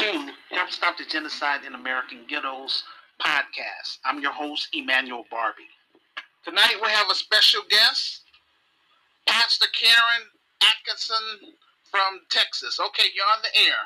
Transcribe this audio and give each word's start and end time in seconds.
to 0.00 0.32
Help 0.56 0.72
Stop 0.72 0.96
the 0.96 1.04
Genocide 1.04 1.68
in 1.68 1.76
American 1.76 2.24
Ghettos 2.24 2.88
podcast. 3.20 4.00
I'm 4.08 4.24
your 4.24 4.32
host, 4.32 4.72
Emmanuel 4.72 5.28
Barbie. 5.28 5.68
Tonight 6.40 6.80
we 6.80 6.88
have 6.88 7.12
a 7.12 7.14
special 7.14 7.60
guest, 7.68 8.24
Pastor 9.28 9.68
Karen 9.76 10.24
Atkinson 10.64 11.52
from 11.92 12.24
Texas. 12.32 12.80
Okay, 12.80 13.12
you're 13.12 13.28
on 13.28 13.44
the 13.44 13.52
air. 13.60 13.82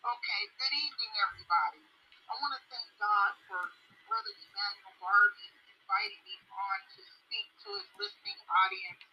Okay, 0.00 0.42
good 0.56 0.74
evening, 0.80 1.12
everybody. 1.28 1.84
I 2.24 2.32
want 2.40 2.56
to 2.56 2.62
thank 2.72 2.88
God 2.96 3.36
for 3.52 3.60
Brother 4.08 4.32
Emmanuel 4.32 4.96
Barbie 4.96 5.52
inviting 5.76 6.24
me 6.24 6.40
on 6.56 6.78
to 6.88 7.00
speak 7.04 7.52
to 7.60 7.68
his 7.76 7.88
listening 8.00 8.40
audience 8.48 9.04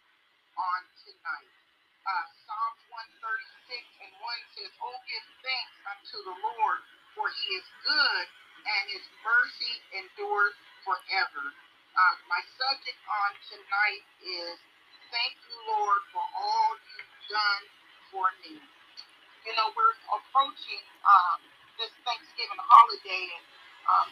on 0.56 0.80
tonight. 1.04 1.59
Uh, 2.06 2.26
Psalms 2.48 2.82
136 3.20 4.04
and 4.04 4.12
1 4.18 4.56
says, 4.56 4.72
Oh, 4.80 4.96
give 5.04 5.26
thanks 5.44 5.76
unto 5.84 6.16
the 6.32 6.36
Lord, 6.40 6.80
for 7.12 7.28
he 7.28 7.46
is 7.60 7.66
good, 7.84 8.26
and 8.64 8.82
his 8.90 9.04
mercy 9.20 9.74
endures 10.00 10.56
forever. 10.82 11.44
Uh, 11.92 12.14
my 12.32 12.40
subject 12.56 13.00
on 13.04 13.30
tonight 13.52 14.04
is, 14.24 14.56
Thank 15.12 15.34
you, 15.50 15.58
Lord, 15.68 16.00
for 16.14 16.22
all 16.22 16.70
you've 16.78 17.18
done 17.28 17.64
for 18.14 18.26
me. 18.46 18.62
You 19.44 19.52
know, 19.58 19.74
we're 19.74 19.96
approaching 20.14 20.84
um, 21.02 21.38
this 21.82 21.90
Thanksgiving 22.06 22.62
holiday, 22.62 23.24
and 23.34 23.46
um, 23.90 24.10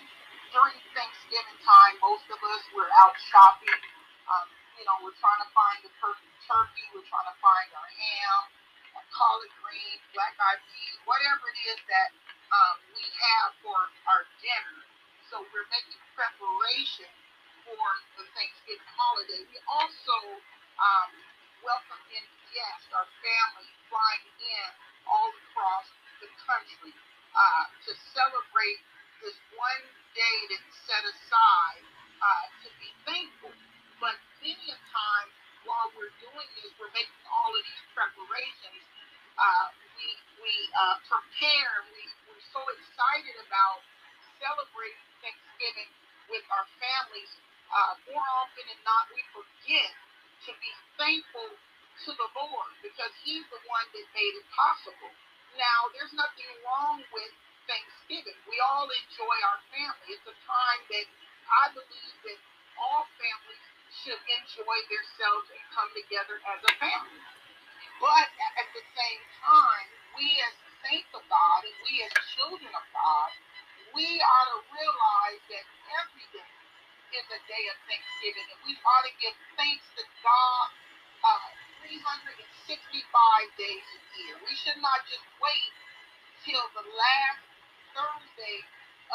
during 0.51 0.77
Thanksgiving 0.93 1.59
time, 1.63 1.95
most 2.03 2.27
of 2.35 2.41
us, 2.43 2.63
we're 2.75 2.91
out 2.99 3.15
shopping. 3.31 3.81
Um, 4.27 4.49
you 4.79 4.87
know, 4.87 4.95
we're 5.03 5.19
trying 5.19 5.43
to 5.43 5.51
find 5.51 5.83
the 5.83 5.91
perfect 5.99 6.31
turkey. 6.47 6.87
We're 6.95 7.07
trying 7.11 7.27
to 7.27 7.39
find 7.43 7.67
our 7.75 7.91
ham, 7.91 8.41
our 8.95 9.07
collard 9.11 9.51
greens, 9.59 10.03
black 10.15 10.39
eyed 10.39 10.63
peas, 10.71 10.95
whatever 11.03 11.51
it 11.51 11.59
is 11.75 11.81
that 11.91 12.15
um, 12.55 12.77
we 12.95 13.03
have 13.03 13.51
for 13.59 13.79
our 14.07 14.23
dinner. 14.39 14.79
So 15.35 15.43
we're 15.51 15.67
making 15.75 15.99
preparation 16.15 17.11
for 17.67 17.87
the 18.23 18.25
Thanksgiving 18.39 18.87
holiday. 18.95 19.43
We 19.51 19.59
also 19.67 20.17
um, 20.79 21.11
welcome 21.67 22.03
in 22.15 22.25
guests, 22.55 22.87
our 22.95 23.09
family 23.19 23.69
flying 23.91 24.31
in 24.39 24.69
all 25.11 25.35
across 25.51 25.91
the 26.23 26.31
country 26.47 26.95
uh, 27.35 27.65
to 27.83 27.93
celebrate 28.15 28.79
this 29.27 29.35
one 29.59 29.85
day 30.15 30.37
that's 30.55 30.71
set 30.87 31.03
aside 31.03 31.83
uh, 32.23 32.47
to 32.63 32.69
be 32.79 32.89
thankful 33.03 33.51
but 33.99 34.15
many 34.43 34.67
a 34.71 34.79
time 34.91 35.29
while 35.67 35.91
we're 35.95 36.13
doing 36.23 36.49
this, 36.59 36.71
we're 36.79 36.93
making 36.95 37.23
all 37.29 37.51
of 37.51 37.63
these 37.63 37.85
preparations. 37.95 38.83
Uh, 39.39 39.67
we 39.99 40.07
we 40.43 40.53
uh, 40.75 40.97
prepare. 41.07 41.85
We 41.93 42.03
we're 42.31 42.47
so 42.51 42.63
excited 42.75 43.37
about 43.47 43.83
celebrating 44.39 45.07
Thanksgiving 45.23 45.91
with 46.31 46.45
our 46.51 46.67
families. 46.79 47.31
Uh, 47.69 47.95
more 48.11 48.25
often 48.43 48.65
than 48.65 48.81
not, 48.87 49.11
we 49.13 49.21
forget 49.35 49.93
to 50.47 50.51
be 50.57 50.73
thankful 50.97 51.51
to 52.07 52.11
the 52.15 52.29
Lord 52.33 52.73
because 52.81 53.13
He's 53.27 53.45
the 53.51 53.61
one 53.69 53.87
that 53.93 54.07
made 54.15 54.35
it 54.39 54.47
possible. 54.55 55.13
Now, 55.59 55.91
there's 55.93 56.15
nothing 56.15 56.49
wrong 56.63 57.03
with 57.11 57.33
Thanksgiving. 57.67 58.39
We 58.47 58.57
all 58.63 58.87
enjoy 58.87 59.37
our 59.51 59.61
family. 59.75 60.15
It's 60.15 60.25
a 60.25 60.37
time 60.47 60.81
that 60.95 61.07
I 61.51 61.65
believe 61.75 62.17
that 62.25 62.39
all 62.79 63.05
families 63.19 63.48
should 64.05 64.21
enjoy 64.29 64.79
themselves 64.89 65.49
and 65.53 65.63
come 65.73 65.91
together 65.97 66.39
as 66.45 66.61
a 66.65 66.73
family. 66.81 67.23
But 68.01 68.29
at 68.61 68.69
the 68.75 68.85
same 68.95 69.23
time, 69.43 69.89
we 70.17 70.29
as 70.45 70.55
saints 70.87 71.11
of 71.15 71.25
God 71.27 71.61
and 71.67 71.77
we 71.85 72.05
as 72.07 72.13
children 72.39 72.73
of 72.73 72.87
God, 72.95 73.31
we 73.97 74.07
ought 74.21 74.51
to 74.55 74.61
realize 74.71 75.43
that 75.51 75.67
every 76.03 76.27
day 76.31 76.53
is 77.17 77.27
a 77.33 77.41
day 77.49 77.65
of 77.73 77.77
thanksgiving, 77.89 78.47
and 78.53 78.61
we 78.69 78.77
ought 78.85 79.07
to 79.09 79.15
give 79.19 79.35
thanks 79.57 79.85
to 79.97 80.05
God 80.23 80.67
uh, 81.25 81.49
365 81.89 82.37
days 83.57 83.87
a 83.97 84.01
year. 84.21 84.35
We 84.45 84.55
should 84.55 84.79
not 84.85 85.01
just 85.09 85.25
wait 85.41 85.73
till 86.45 86.65
the 86.77 86.85
last 86.85 87.43
Thursday 87.97 88.59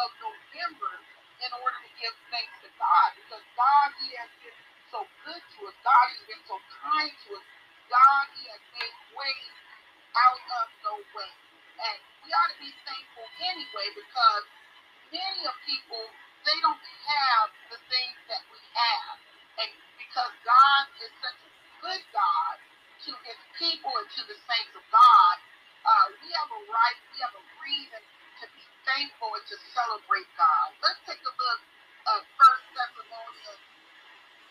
of 0.01 0.09
November 0.19 0.94
in 1.41 1.51
order 1.57 1.79
to 1.81 1.91
give 1.97 2.16
thanks 2.29 2.55
to 2.61 2.69
God, 2.77 3.09
because 3.17 3.45
God, 3.57 3.89
He 4.03 4.13
has 4.19 4.31
been 4.44 4.59
so 4.94 4.99
good 5.25 5.41
to 5.41 5.59
us. 5.69 5.75
God 5.81 6.05
has 6.13 6.23
been 6.29 6.44
so 6.45 6.57
kind 6.83 7.13
to 7.13 7.29
us. 7.39 7.47
God, 7.89 8.25
He 8.38 8.44
has 8.51 8.63
made 8.77 8.97
ways 9.17 9.53
out 10.17 10.41
of 10.61 10.66
no 10.85 10.93
way. 11.17 11.31
And 11.81 11.97
we 12.25 12.29
ought 12.31 12.51
to 12.53 12.59
be 12.61 12.72
thankful 12.85 13.27
anyway 13.41 13.88
because 13.97 14.45
many 15.09 15.41
of 15.49 15.55
people, 15.66 16.03
they 16.45 16.57
don't 16.61 16.79
have 16.79 17.49
the 17.73 17.79
things 17.89 18.17
that 18.29 18.43
we 18.49 18.61
have. 18.77 19.17
And 19.66 19.72
because 19.97 20.33
God 20.45 20.83
is 21.01 21.11
such 21.22 21.39
a 21.41 21.51
good 21.81 22.03
God 22.13 22.55
to 23.09 23.11
his 23.25 23.39
people 23.57 23.91
and 23.91 24.07
to 24.07 24.22
the 24.29 24.38
saints 24.38 24.73
of 24.77 24.85
God, 24.93 25.35
uh, 25.83 26.05
we 26.23 26.29
have 26.33 26.49
a 26.53 26.61
right, 26.72 26.99
we 27.13 27.17
have 27.25 27.35
a 27.35 27.45
reason 27.61 28.01
to 28.41 28.45
be 28.55 28.63
thankful 28.88 29.31
and 29.35 29.45
to 29.47 29.55
celebrate 29.71 30.27
God. 30.35 30.67
Let's 30.83 30.99
take 31.07 31.19
a 31.23 31.33
look 31.33 31.61
at 32.07 32.21
First 32.35 32.66
Thessalonians 32.75 33.63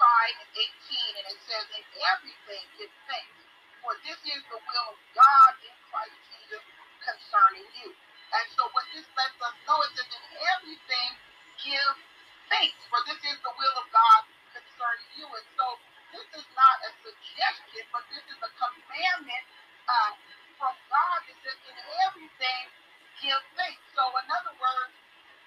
5 0.01 0.43
and 0.43 0.51
18, 0.57 1.19
and 1.21 1.27
it 1.31 1.41
says, 1.45 1.65
In 1.77 1.85
everything 2.11 2.63
give 2.81 2.93
thanks, 3.07 3.39
for 3.85 3.93
this 4.03 4.19
is 4.25 4.41
the 4.49 4.61
will 4.61 4.89
of 4.93 4.99
God 5.13 5.53
in 5.63 5.75
Christ 5.93 6.17
Jesus 6.33 6.65
concerning 7.05 7.69
you. 7.85 7.91
And 8.33 8.47
so 8.57 8.65
what 8.73 8.89
this 8.97 9.05
lets 9.13 9.37
us 9.45 9.57
know 9.69 9.79
is 9.85 9.93
that 10.01 10.09
in 10.09 10.25
everything 10.57 11.11
give 11.61 11.97
thanks, 12.49 12.81
for 12.89 13.01
this 13.05 13.21
is 13.21 13.37
the 13.45 13.53
will 13.53 13.77
of 13.77 13.87
God 13.93 14.23
concerning 14.57 15.11
you. 15.21 15.27
And 15.29 15.47
so 15.61 15.67
this 16.17 16.29
is 16.41 16.47
not 16.57 16.77
a 16.89 16.91
suggestion, 17.05 17.85
but 17.93 18.05
this 18.09 18.25
is 18.33 18.41
a 18.41 18.51
commandment 18.57 19.45
uh, 19.87 20.13
from 20.57 20.75
God 20.89 21.19
that 21.29 21.37
says 21.45 21.61
in 21.69 21.77
everything 22.09 22.65
give 23.23 23.43
thanks. 23.55 23.83
So 23.95 24.03
in 24.19 24.27
other 24.27 24.55
words, 24.59 24.95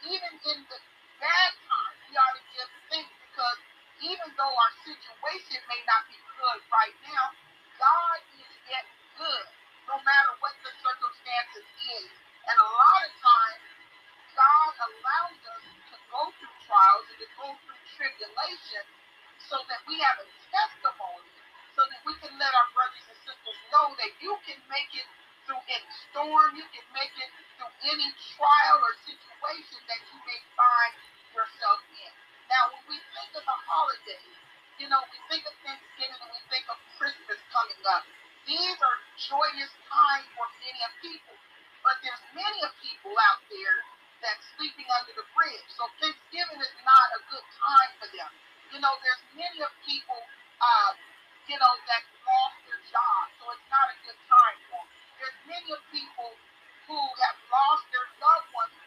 even 0.08 0.32
in 0.48 0.60
the 0.72 0.80
bad 1.20 1.52
times, 1.68 2.00
we 2.08 2.16
ought 2.16 2.36
to 2.40 2.46
give 2.56 2.70
thanks 2.88 3.12
because 3.28 3.60
even 4.00 4.28
though 4.40 4.56
our 4.56 4.74
situation 4.88 5.60
may 5.68 5.82
not 5.84 6.08
be 6.08 6.16
good 6.40 6.60
right 6.72 6.96
now, 7.04 7.36
God 7.76 8.20
is 8.40 8.52
yet 8.72 8.88
good, 9.20 9.46
no 9.92 10.00
matter 10.08 10.32
what 10.40 10.56
the 10.64 10.72
circumstances 10.80 11.68
is. 12.00 12.08
And 12.48 12.56
a 12.56 12.70
lot 12.72 13.02
of 13.04 13.14
times, 13.20 13.64
God 14.40 14.72
allows 14.80 15.40
us 15.44 15.64
to 15.92 15.98
go 16.12 16.22
through 16.40 16.56
trials 16.64 17.06
and 17.12 17.20
to 17.20 17.30
go 17.36 17.48
through 17.60 17.82
tribulation 18.00 18.84
so 19.52 19.60
that 19.68 19.84
we 19.88 20.00
have 20.00 20.24
a 20.24 20.28
testimony, 20.48 21.36
so 21.76 21.84
that 21.88 22.00
we 22.08 22.16
can 22.24 22.32
let 22.40 22.52
our 22.56 22.70
brothers 22.72 23.04
and 23.12 23.20
sisters 23.28 23.60
know 23.72 23.92
that 24.00 24.12
you 24.24 24.32
can 24.48 24.60
make 24.72 24.92
it 24.96 25.08
through 25.48 25.62
any 25.70 25.92
storm, 26.10 26.56
you 26.56 26.66
can 26.72 26.86
make 26.96 27.14
it 27.20 27.32
any 27.86 28.10
trial 28.34 28.78
or 28.82 28.94
situation 29.06 29.80
that 29.86 30.02
you 30.10 30.18
may 30.26 30.40
find 30.58 30.94
yourself 31.38 31.80
in. 31.94 32.12
Now, 32.50 32.74
when 32.74 32.84
we 32.90 32.98
think 33.14 33.30
of 33.38 33.46
the 33.46 33.58
holidays, 33.70 34.38
you 34.82 34.90
know, 34.90 35.02
we 35.08 35.18
think 35.30 35.46
of 35.46 35.54
Thanksgiving 35.62 36.20
and 36.20 36.32
we 36.34 36.42
think 36.50 36.66
of 36.68 36.78
Christmas 36.98 37.40
coming 37.54 37.82
up. 37.90 38.04
These 38.50 38.78
are 38.82 38.98
joyous 39.18 39.74
times 39.90 40.28
for 40.38 40.46
many 40.62 40.82
of 40.86 40.92
people. 41.02 41.38
But 41.86 42.02
there's 42.02 42.22
many 42.34 42.60
of 42.66 42.74
people 42.82 43.14
out 43.14 43.42
there 43.50 43.78
that's 44.22 44.42
sleeping 44.58 44.90
under 44.90 45.14
the 45.14 45.26
bridge. 45.38 45.68
So 45.78 45.86
Thanksgiving 46.02 46.60
is 46.62 46.76
not 46.82 47.08
a 47.18 47.22
good 47.30 47.46
time 47.62 47.92
for 48.02 48.10
them. 48.10 48.32
You 48.74 48.80
know, 48.82 48.94
there's 49.06 49.24
many 49.38 49.62
of 49.62 49.72
people, 49.86 50.18
uh, 50.62 50.92
you 51.46 51.58
know, 51.62 51.74
that 51.90 52.04
lost 52.26 52.58
their 52.66 52.82
jobs. 52.90 53.32
So 53.38 53.54
it's 53.54 53.70
not 53.70 53.88
a 53.94 53.98
good 54.02 54.20
time 54.26 54.58
for 54.70 54.82
them. 54.82 54.90
There's 55.22 55.40
many 55.46 55.70
of 55.74 55.82
people 55.94 56.34
who 56.86 56.98
have 56.98 57.38
lost 57.50 57.86
their 57.90 58.08
loved 58.22 58.50
ones 58.54 58.78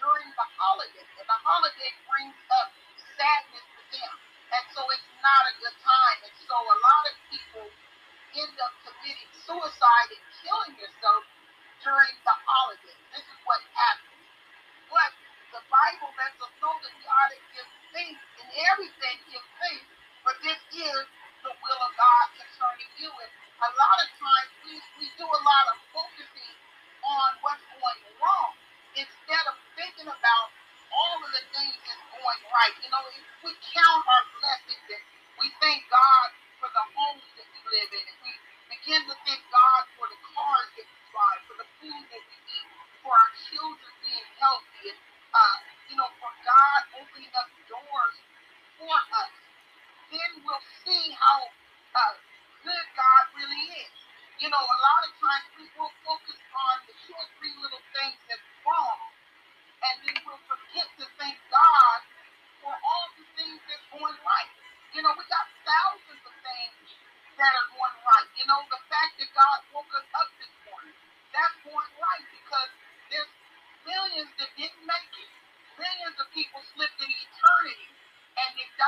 during 0.00 0.28
the 0.32 0.46
holiday. 0.56 1.06
And 1.20 1.28
the 1.28 1.40
holiday 1.44 1.90
brings 2.08 2.36
up 2.48 2.72
sadness 3.16 3.66
to 3.76 3.82
them. 3.92 4.12
And 4.56 4.64
so 4.72 4.80
it's 4.92 5.08
not 5.20 5.42
a 5.48 5.54
good 5.60 5.76
time. 5.84 6.18
And 6.24 6.34
so 6.48 6.56
a 6.56 6.78
lot 6.80 7.04
of 7.12 7.14
people 7.28 7.66
end 8.36 8.56
up 8.64 8.72
committing 8.88 9.30
suicide 9.44 10.08
and 10.16 10.24
killing 10.40 10.74
themselves 10.80 11.28
during 11.84 12.14
the 12.24 12.36
holidays. 12.48 13.00
This 13.12 13.26
is 13.26 13.40
what 13.44 13.60
happens. 13.76 14.24
But 14.88 15.12
the 15.52 15.62
Bible 15.68 16.10
lets 16.16 16.38
us 16.40 16.52
know 16.64 16.72
that 16.72 16.92
we 16.96 17.04
ought 17.04 17.32
to 17.36 17.40
give 17.52 17.68
thanks 17.92 18.22
in 18.40 18.48
everything, 18.72 19.16
give 19.28 19.44
thanks. 19.60 19.88
But 20.24 20.36
this 20.40 20.60
is 20.72 21.04
the 21.44 21.52
will 21.52 21.80
of 21.84 21.92
God 22.00 22.26
concerning 22.40 22.71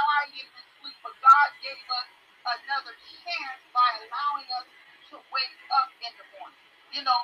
highlighted 0.05 0.45
it 0.45 0.49
this 0.53 0.69
week, 0.85 0.99
but 1.01 1.17
God 1.25 1.49
gave 1.65 1.81
us 1.89 2.09
another 2.45 2.93
chance 2.93 3.61
by 3.73 3.89
allowing 4.05 4.49
us 4.61 4.69
to 5.12 5.17
wake 5.33 5.61
up 5.73 5.89
in 6.05 6.12
the 6.21 6.27
morning. 6.37 6.61
You 6.93 7.03
know, 7.09 7.21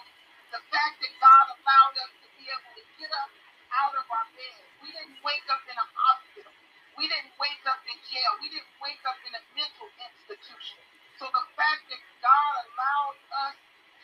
the 0.49 0.63
fact 0.73 0.97
that 1.05 1.13
God 1.21 1.45
allowed 1.61 1.95
us 2.01 2.13
to 2.25 2.27
be 2.41 2.45
able 2.49 2.73
to 2.73 2.85
get 2.97 3.13
up 3.21 3.31
out 3.71 3.95
of 3.95 4.07
our 4.09 4.27
bed. 4.33 4.61
We 4.81 4.89
didn't 4.97 5.21
wake 5.21 5.47
up 5.53 5.63
in 5.69 5.77
a 5.77 5.87
hospital. 5.93 6.53
We 6.97 7.07
didn't 7.07 7.37
wake 7.37 7.63
up 7.69 7.85
in 7.87 7.97
jail. 8.09 8.33
We 8.43 8.49
didn't 8.51 8.75
wake 8.83 9.03
up 9.07 9.21
in 9.29 9.33
a 9.37 9.43
mental 9.55 9.89
institution. 10.01 10.81
So 11.21 11.29
the 11.31 11.45
fact 11.55 11.85
that 11.93 12.03
God 12.25 12.53
allowed 12.65 13.19
us 13.47 13.57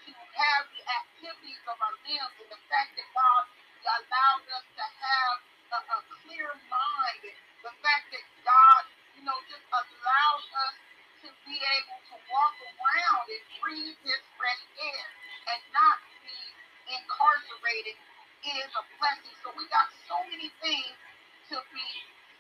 to 0.07 0.13
have 0.13 0.63
the 0.71 0.83
activities 0.85 1.63
of 1.67 1.77
our 1.81 1.97
limbs 2.07 2.35
and 2.45 2.49
the 2.53 2.63
fact 2.71 2.95
that 2.95 3.09
God 3.11 3.43
allowed 3.89 4.45
us 4.55 4.67
to 4.77 4.85
have 4.87 5.37
a, 5.75 5.79
a 5.83 5.99
clear 6.23 6.51
mind 6.71 7.23
and 7.27 7.39
the 7.67 7.75
fact 7.83 8.07
that 8.15 8.23
God, 8.47 8.83
you 9.19 9.27
know, 9.27 9.35
just 9.51 9.67
allowed 9.75 10.47
us 10.71 10.75
to 11.27 11.29
be 11.43 11.59
able 11.59 11.99
to 12.15 12.17
walk 12.31 12.55
around 12.63 13.27
and 13.27 13.43
breathe 13.59 13.99
His 14.07 14.23
fresh 14.39 14.63
air 14.79 15.07
and 15.51 15.61
not 15.75 15.99
be 16.23 16.39
incarcerated 16.95 17.99
is 18.47 18.71
a 18.71 18.83
blessing. 19.03 19.35
So 19.43 19.51
we 19.59 19.67
got 19.75 19.91
so 20.07 20.15
many 20.31 20.47
things 20.63 20.95
to 21.51 21.59
be 21.75 21.91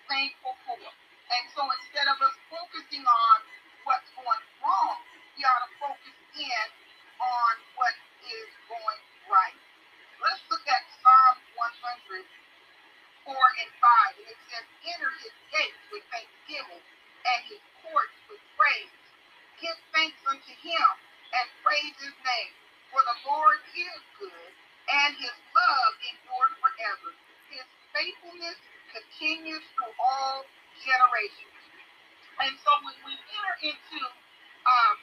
thankful 0.06 0.54
for. 0.62 0.78
And 0.78 1.44
so 1.58 1.66
instead 1.74 2.06
of 2.06 2.22
us 2.22 2.36
focusing 2.46 3.02
on 3.02 3.36
what's 3.82 4.06
going 4.14 4.44
wrong, 4.62 5.02
we 5.34 5.42
ought 5.42 5.66
to 5.66 5.72
focus 5.82 6.14
in 6.38 6.66
on 7.18 7.52
what 7.74 7.94
is 8.30 8.50
going 8.70 9.00
right. 9.26 9.58
Let's 10.22 10.42
look 10.54 10.62
at 10.70 10.86
Psalm 11.02 11.34
100, 12.14 12.45
4 13.26 13.34
and 13.34 13.70
5. 14.16 14.22
And 14.22 14.28
it 14.30 14.40
says, 14.48 14.66
Enter 14.86 15.12
his 15.20 15.34
gates 15.50 15.82
with 15.90 16.04
thanksgiving 16.14 16.82
and 17.26 17.40
his 17.50 17.62
courts 17.82 18.16
with 18.30 18.42
praise. 18.54 18.94
Give 19.58 19.76
thanks 19.92 20.18
unto 20.30 20.52
him 20.62 20.88
and 21.34 21.46
praise 21.66 21.96
his 21.98 22.16
name. 22.22 22.52
For 22.94 23.02
the 23.02 23.18
Lord 23.26 23.58
is 23.74 24.00
good 24.22 24.50
and 24.86 25.12
his 25.18 25.36
love 25.52 25.92
endures 26.06 26.54
forever. 26.62 27.10
His 27.50 27.66
faithfulness 27.90 28.58
continues 28.94 29.64
through 29.74 29.94
all 29.98 30.46
generations. 30.86 31.56
And 32.38 32.54
so 32.62 32.70
when 32.86 32.96
we 33.04 33.14
enter 33.16 33.54
into 33.74 34.00
um, 34.06 34.96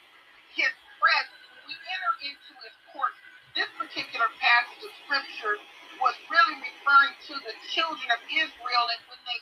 his 0.56 0.72
presence, 0.98 1.44
when 1.52 1.64
we 1.68 1.76
enter 1.76 2.12
into 2.32 2.52
his 2.64 2.76
courts, 2.94 3.18
this 3.58 3.70
particular 3.78 4.28
passage 4.40 4.82
of 4.86 4.92
scripture 5.06 5.56
was 6.00 6.16
really 6.30 6.56
referring 6.62 7.14
to 7.30 7.34
the 7.44 7.54
children 7.70 8.08
of 8.10 8.20
Israel 8.30 8.86
and 8.90 9.02
when 9.10 9.22
they 9.26 9.40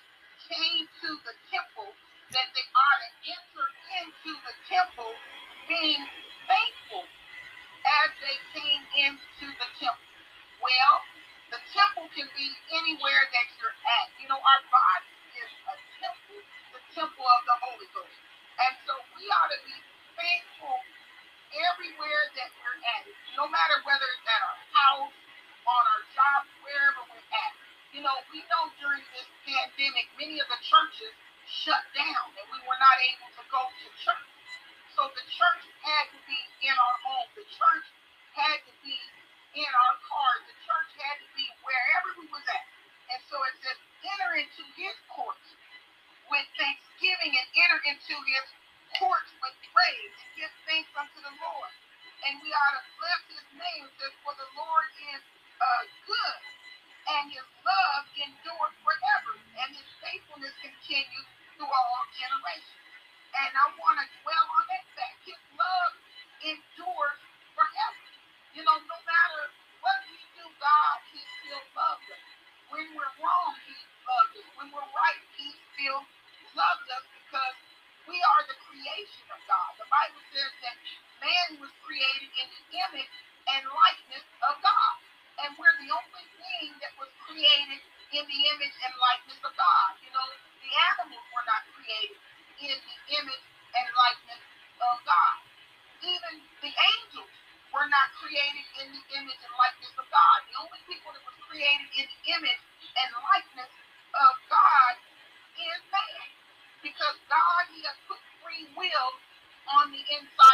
came 0.49 0.85
to 0.85 1.09
the 1.25 1.35
temple, 1.49 1.91
that 2.33 2.49
they 2.57 2.67
ought 2.73 3.01
to 3.05 3.11
enter 3.29 3.67
into 4.03 4.33
the 4.45 4.55
temple 4.69 5.13
being 5.69 6.03
thankful 6.49 7.05
as 7.85 8.09
they 8.21 8.37
came 8.57 8.83
into 8.97 9.47
the 9.59 9.69
temple. 9.81 10.09
Well, 10.63 10.95
the 11.53 11.61
temple 11.75 12.09
can 12.17 12.29
be 12.33 12.49
anywhere 12.73 13.23
that 13.33 13.47
you're 13.61 13.77
at. 14.01 14.09
You 14.23 14.29
know, 14.31 14.41
our 14.41 14.63
body 14.73 15.13
is 15.37 15.53
a 15.69 15.77
temple, 16.01 16.41
the 16.73 16.83
temple 16.97 17.27
of 17.27 17.41
the 17.45 17.57
Holy 17.61 17.89
Ghost. 17.93 18.19
And 18.61 18.75
so 18.89 18.95
we 19.19 19.29
ought 19.29 19.53
to 19.53 19.61
be 19.67 19.77
thankful 20.17 20.77
everywhere 21.53 22.25
that 22.41 22.51
we're 22.61 22.81
at. 22.97 23.05
No 23.37 23.49
matter 23.49 23.77
whether 23.85 24.07
it's 24.17 24.29
at 24.29 24.43
our 24.45 24.52
that 80.73 81.21
man 81.21 81.61
was 81.61 81.73
created 81.85 82.31
in 82.33 82.47
the 82.49 82.63
image 82.73 83.13
and 83.53 83.63
likeness 83.69 84.25
of 84.41 84.55
God. 84.65 84.97
And 85.45 85.53
we're 85.61 85.77
the 85.85 85.91
only 85.93 86.27
thing 86.41 86.69
that 86.81 86.93
was 86.96 87.13
created 87.29 87.81
in 88.17 88.25
the 88.25 88.41
image 88.56 88.77
and 88.85 88.93
likeness 88.96 89.41
of 89.44 89.53
God. 89.53 89.91
You 90.01 90.13
know, 90.17 90.25
the 90.65 90.73
animals 90.96 91.25
were 91.32 91.44
not 91.44 91.63
created 91.77 92.17
in 92.63 92.77
the 92.77 92.96
image 93.20 93.44
and 93.77 93.87
likeness 93.96 94.43
of 94.81 94.96
God. 95.05 95.39
Even 96.05 96.35
the 96.65 96.73
angels 96.73 97.32
were 97.73 97.89
not 97.89 98.08
created 98.20 98.67
in 98.81 98.87
the 98.93 99.03
image 99.17 99.41
and 99.44 99.55
likeness 99.56 99.94
of 99.96 100.06
God. 100.08 100.39
The 100.49 100.56
only 100.61 100.81
people 100.89 101.11
that 101.13 101.25
was 101.25 101.37
created 101.49 101.89
in 101.96 102.06
the 102.08 102.20
image 102.37 102.63
and 102.96 103.08
likeness 103.13 103.73
of 104.13 104.32
God 104.49 104.94
is 105.58 105.81
man. 105.93 106.27
Because 106.85 107.17
God, 107.29 107.63
He 107.73 107.81
has 107.87 107.96
put 108.11 108.20
free 108.44 108.69
will 108.77 109.11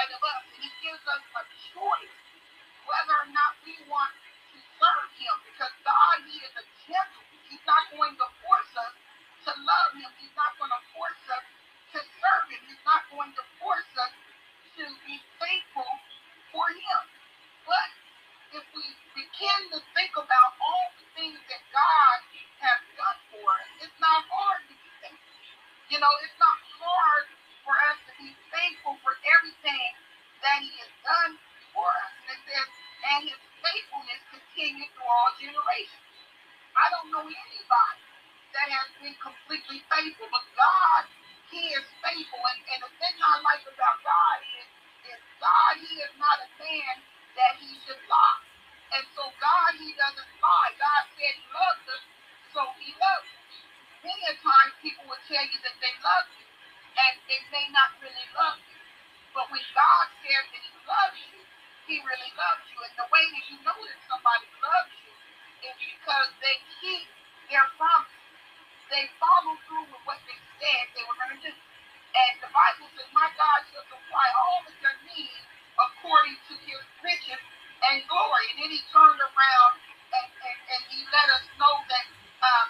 inside 0.08 0.16
of 0.16 0.24
us. 0.24 0.42
And 0.56 0.60
He 0.64 0.70
gives 0.80 1.04
us 1.04 1.22
a 1.36 1.44
choice 1.76 2.16
whether 2.88 3.14
or 3.20 3.28
not 3.36 3.52
we 3.64 3.76
want 3.92 4.12
to 4.16 4.58
serve 4.80 5.08
Him. 5.20 5.34
Because 5.52 5.74
God, 5.84 6.16
He 6.24 6.40
is 6.40 6.54
a 6.56 6.64
gentle. 6.88 7.24
He's 7.48 7.64
not 7.68 7.84
going 7.92 8.16
to 8.16 8.26
force 8.40 8.72
us 8.80 8.94
to 9.48 9.52
love 9.52 9.90
Him. 9.96 10.08
He's 10.20 10.32
not 10.36 10.56
going 10.56 10.72
to 10.72 10.82
force 10.96 11.24
us 11.28 11.44
to 11.92 11.98
serve 12.00 12.44
Him. 12.48 12.60
He's 12.68 12.84
not 12.88 13.04
going 13.12 13.32
to 13.36 13.44
force 13.60 13.92
us 14.00 14.12
to 14.80 14.84
be 15.04 15.16
faithful 15.42 15.92
for 16.54 16.62
him. 16.70 17.02
But 17.66 17.90
if 18.54 18.64
we 18.72 18.86
begin 19.10 19.60
to 19.74 19.82
think 19.90 20.14
about 20.14 20.54
all 20.62 20.86
the 21.02 21.06
things 21.18 21.34
that 21.50 21.62
God 21.74 22.18
has 22.62 22.78
done 22.94 23.18
for 23.34 23.42
us, 23.58 23.68
it's 23.82 23.98
not 23.98 24.22
hard 24.30 24.62
to 24.70 24.74
be 24.78 24.90
thankful. 25.02 25.38
You 25.90 25.98
know, 25.98 26.12
it's 26.22 26.38
not 26.38 26.62
hard 26.78 27.26
for 27.64 27.74
us 27.90 27.98
to 28.08 28.12
be 28.20 28.30
thankful 28.52 28.98
for 29.02 29.14
everything 29.38 29.90
that 30.44 30.58
he 30.62 30.72
has 30.82 30.92
done 31.06 31.32
for 31.74 31.86
us. 31.86 32.12
And 32.28 32.36
it 32.36 32.40
says, 32.46 32.68
and 33.16 33.22
his 33.30 33.42
faithfulness 33.62 34.22
continues 34.34 34.90
through 34.94 35.08
all 35.10 35.32
generations. 35.38 36.06
I 36.76 36.86
don't 36.94 37.10
know 37.10 37.24
anybody 37.26 38.02
that 38.54 38.68
has 38.70 38.88
been 39.02 39.16
completely 39.22 39.82
faithful, 39.90 40.28
but 40.30 40.44
God, 40.54 41.04
he 41.50 41.62
is 41.74 41.86
faithful. 42.04 42.42
And, 42.42 42.60
and 42.76 42.80
the 42.86 42.92
thing 43.00 43.16
I 43.22 43.34
like 43.42 43.64
about 43.66 43.98
God 44.04 44.38
is 44.60 44.68
is 45.06 45.20
God, 45.40 45.74
He 45.80 45.92
is 46.02 46.14
not 46.18 46.38
a 46.42 46.48
man 46.60 46.94
that 47.38 47.54
He 47.60 47.70
should 47.86 48.02
lie. 48.10 48.42
And 48.98 49.04
so 49.14 49.30
God, 49.38 49.70
He 49.78 49.92
doesn't 49.94 50.32
lie. 50.42 50.72
God 50.78 51.02
said 51.16 51.34
He 51.34 51.46
loves 51.54 51.84
us, 51.90 52.04
so 52.54 52.62
He 52.80 52.90
loves 52.98 53.28
us. 53.28 53.46
Many 54.04 54.32
times 54.42 54.72
people 54.82 55.04
will 55.10 55.22
tell 55.26 55.46
you 55.46 55.58
that 55.66 55.76
they 55.82 55.94
love 56.04 56.26
you, 56.37 56.37
and 56.98 57.14
they 57.30 57.40
may 57.54 57.66
not 57.70 57.94
really 58.02 58.28
love 58.34 58.58
you. 58.66 58.80
But 59.34 59.46
when 59.54 59.62
God 59.74 60.06
says 60.24 60.44
that 60.50 60.62
He 60.62 60.74
loves 60.88 61.20
you, 61.30 61.40
He 61.86 61.96
really 62.02 62.32
loves 62.34 62.64
you. 62.74 62.78
And 62.82 62.94
the 62.98 63.08
way 63.08 63.24
that 63.30 63.44
you 63.50 63.56
know 63.62 63.78
that 63.78 64.00
somebody 64.10 64.48
loves 64.58 64.94
you 65.06 65.12
is 65.70 65.76
because 65.78 66.28
they 66.42 66.56
keep 66.82 67.06
their 67.50 67.66
promise. 67.78 68.18
They 68.90 69.06
follow 69.20 69.54
through 69.68 69.86
with 69.92 70.02
what 70.08 70.18
they 70.26 70.38
said 70.58 70.82
they 70.96 71.04
were 71.06 71.18
going 71.20 71.36
to 71.38 71.42
do. 71.44 71.54
And 71.54 72.34
the 72.42 72.50
Bible 72.50 72.88
says, 72.96 73.08
My 73.14 73.28
God 73.36 73.60
shall 73.70 73.86
supply 73.86 74.28
all 74.34 74.64
of 74.66 74.74
your 74.80 74.96
needs 75.12 75.44
according 75.78 76.36
to 76.50 76.54
his 76.66 76.82
riches 77.04 77.42
and 77.90 78.02
glory. 78.08 78.44
And 78.54 78.58
then 78.64 78.70
he 78.72 78.82
turned 78.90 79.20
around 79.20 79.72
and, 80.16 80.28
and, 80.32 80.58
and 80.72 80.82
he 80.90 80.98
let 81.12 81.28
us 81.36 81.44
know 81.60 81.74
that 81.92 82.06
um, 82.42 82.67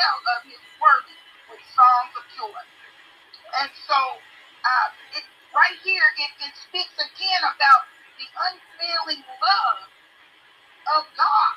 tell 0.00 0.16
of 0.32 0.40
his 0.48 0.62
works 0.80 1.12
with 1.52 1.60
songs 1.76 2.12
of 2.16 2.24
joy. 2.32 2.62
And 3.60 3.70
so, 3.84 4.00
uh, 4.64 4.88
it, 5.20 5.24
right 5.52 5.76
here, 5.84 6.08
it, 6.16 6.32
it 6.40 6.54
speaks 6.56 6.96
again 6.96 7.42
about 7.44 7.84
the 8.16 8.24
unfailing 8.24 9.20
love 9.20 9.80
of 10.96 11.04
God. 11.20 11.54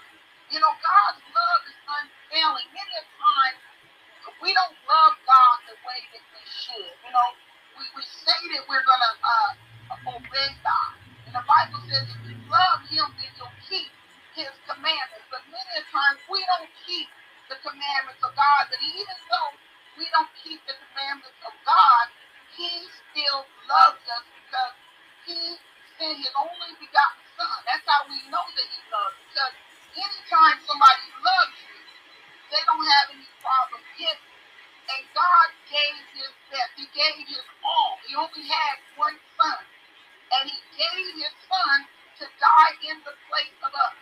You 0.52 0.60
know, 0.60 0.74
God's 0.84 1.24
love 1.32 1.62
is 1.72 1.80
unfailing. 1.88 2.68
Many 2.76 2.94
a 3.00 3.06
time, 3.16 3.56
we 4.44 4.52
don't 4.52 4.76
love 4.92 5.16
God 5.24 5.58
the 5.72 5.78
way 5.88 6.00
that 6.12 6.24
we 6.36 6.44
should. 6.44 6.94
You 7.08 7.12
know, 7.16 7.30
we, 7.80 7.84
we 7.96 8.04
say 8.04 8.40
that 8.60 8.68
we're 8.68 8.84
going 8.84 9.04
to 9.08 9.14
uh, 9.24 10.20
obey 10.20 10.50
God. 10.68 10.94
And 11.32 11.34
the 11.34 11.46
Bible 11.48 11.80
says 11.88 12.12
if 12.12 12.22
you 12.28 12.36
love 12.52 12.84
him, 12.92 13.08
then 13.16 13.32
you'll 13.40 13.60
keep 13.72 13.88
his 14.36 14.52
commandments. 14.68 15.26
But 15.32 15.48
many 15.48 15.72
a 15.80 15.84
times 15.96 16.20
we 16.28 16.44
don't 16.44 16.70
keep 16.84 17.08
the 17.50 17.58
commandments 17.64 18.22
of 18.24 18.32
God. 18.36 18.64
But 18.70 18.80
even 18.84 19.18
though 19.28 19.52
we 20.00 20.06
don't 20.14 20.32
keep 20.40 20.60
the 20.68 20.76
commandments 20.78 21.40
of 21.44 21.54
God, 21.68 22.06
he 22.56 22.70
still 23.12 23.44
loves 23.68 24.04
us 24.14 24.26
because 24.38 24.76
he 25.26 25.40
sent 25.98 26.18
his 26.22 26.34
only 26.38 26.72
begotten 26.80 27.24
son. 27.36 27.58
That's 27.66 27.86
how 27.88 28.06
we 28.08 28.20
know 28.30 28.46
that 28.46 28.68
he 28.70 28.82
loves. 28.94 29.18
Because 29.30 29.54
anytime 29.98 30.58
somebody 30.64 31.08
loves 31.22 31.58
you, 31.66 31.80
they 32.54 32.62
don't 32.70 32.86
have 32.86 33.08
any 33.12 33.30
problem 33.42 33.82
giving. 33.98 34.34
And 34.94 35.02
God 35.16 35.48
gave 35.72 35.98
his 36.14 36.32
best. 36.52 36.72
He 36.78 36.86
gave 36.94 37.26
his 37.26 37.42
all. 37.64 37.98
He 38.06 38.14
only 38.14 38.46
had 38.46 38.76
one 39.00 39.18
son. 39.40 39.64
And 40.38 40.52
he 40.52 40.60
gave 40.76 41.08
his 41.18 41.34
son 41.50 41.78
to 42.22 42.26
die 42.38 42.76
in 42.92 43.00
the 43.08 43.16
place 43.32 43.58
of 43.66 43.72
us. 43.74 43.96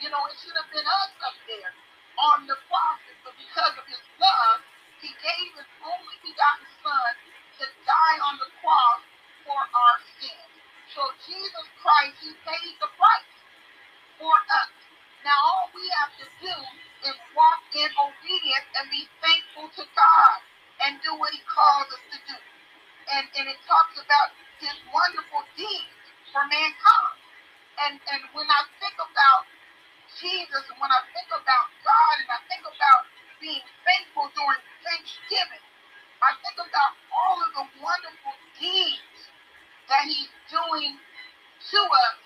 You 0.00 0.08
know, 0.08 0.22
it 0.32 0.36
should 0.40 0.56
have 0.56 0.70
been 0.72 0.86
us 0.86 1.12
up 1.20 1.36
there 1.44 1.72
on 2.20 2.44
the 2.46 2.56
cross. 2.68 3.00
But 3.24 3.34
because 3.40 3.74
of 3.80 3.86
his 3.88 4.04
love, 4.20 4.60
he 5.00 5.10
gave 5.24 5.48
his 5.56 5.70
only 5.80 6.16
begotten 6.20 6.68
son 6.84 7.12
to 7.60 7.64
die 7.88 8.18
on 8.28 8.36
the 8.40 8.50
cross 8.60 9.00
for 9.48 9.60
our 9.60 9.96
sins. 10.20 10.52
So 10.92 11.02
Jesus 11.24 11.66
Christ, 11.80 12.16
he 12.20 12.32
paid 12.44 12.74
the 12.80 12.90
price 12.98 13.32
for 14.20 14.36
us. 14.60 14.72
Now 15.24 15.36
all 15.36 15.68
we 15.72 15.84
have 16.02 16.12
to 16.20 16.26
do 16.40 16.56
is 17.08 17.16
walk 17.32 17.62
in 17.72 17.88
obedience 17.96 18.68
and 18.76 18.88
be 18.92 19.08
thankful 19.24 19.68
to 19.80 19.84
God 19.96 20.38
and 20.84 21.00
do 21.00 21.16
what 21.16 21.32
he 21.32 21.40
calls 21.48 21.88
us 21.92 22.04
to 22.12 22.18
do. 22.28 22.38
And, 23.16 23.24
and 23.36 23.44
it 23.48 23.60
talks 23.64 23.96
about 24.00 24.32
his 24.60 24.76
wonderful 24.92 25.44
deeds 25.56 25.96
for 26.32 26.44
mankind. 26.48 27.20
And, 27.88 27.94
and 28.12 28.22
when 28.36 28.48
I 28.48 28.64
think 28.80 28.96
about 29.00 29.48
Jesus 30.18 30.64
and 30.72 30.78
when 30.82 30.90
I 30.90 31.02
think 31.14 31.30
about 31.30 31.66
God 31.86 32.14
and 32.24 32.30
I 32.32 32.40
think 32.50 32.64
about 32.66 33.02
being 33.38 33.62
faithful 33.86 34.26
during 34.34 34.62
Thanksgiving, 34.82 35.64
I 36.22 36.32
think 36.42 36.58
about 36.58 36.92
all 37.14 37.38
of 37.44 37.50
the 37.54 37.66
wonderful 37.78 38.34
deeds 38.58 39.20
that 39.88 40.04
he's 40.08 40.32
doing 40.50 40.98
to 40.98 41.80
us 41.80 42.16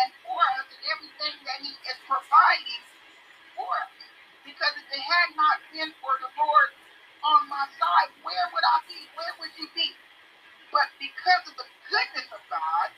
and 0.00 0.08
for 0.24 0.40
us 0.60 0.66
and 0.70 0.82
everything 0.92 1.34
that 1.46 1.60
he 1.62 1.72
is 1.72 1.98
providing 2.08 2.82
for 3.56 3.68
us. 3.84 3.92
Because 4.44 4.74
if 4.78 4.88
it 4.92 5.02
had 5.04 5.28
not 5.36 5.58
been 5.72 5.92
for 6.00 6.14
the 6.22 6.30
Lord 6.38 6.70
on 7.24 7.48
my 7.50 7.66
side, 7.76 8.10
where 8.22 8.46
would 8.52 8.66
I 8.66 8.78
be? 8.88 9.00
Where 9.18 9.34
would 9.42 9.54
you 9.58 9.68
be? 9.74 9.92
But 10.72 10.88
because 10.98 11.44
of 11.50 11.54
the 11.58 11.68
goodness 11.90 12.28
of 12.34 12.42
God 12.50 12.88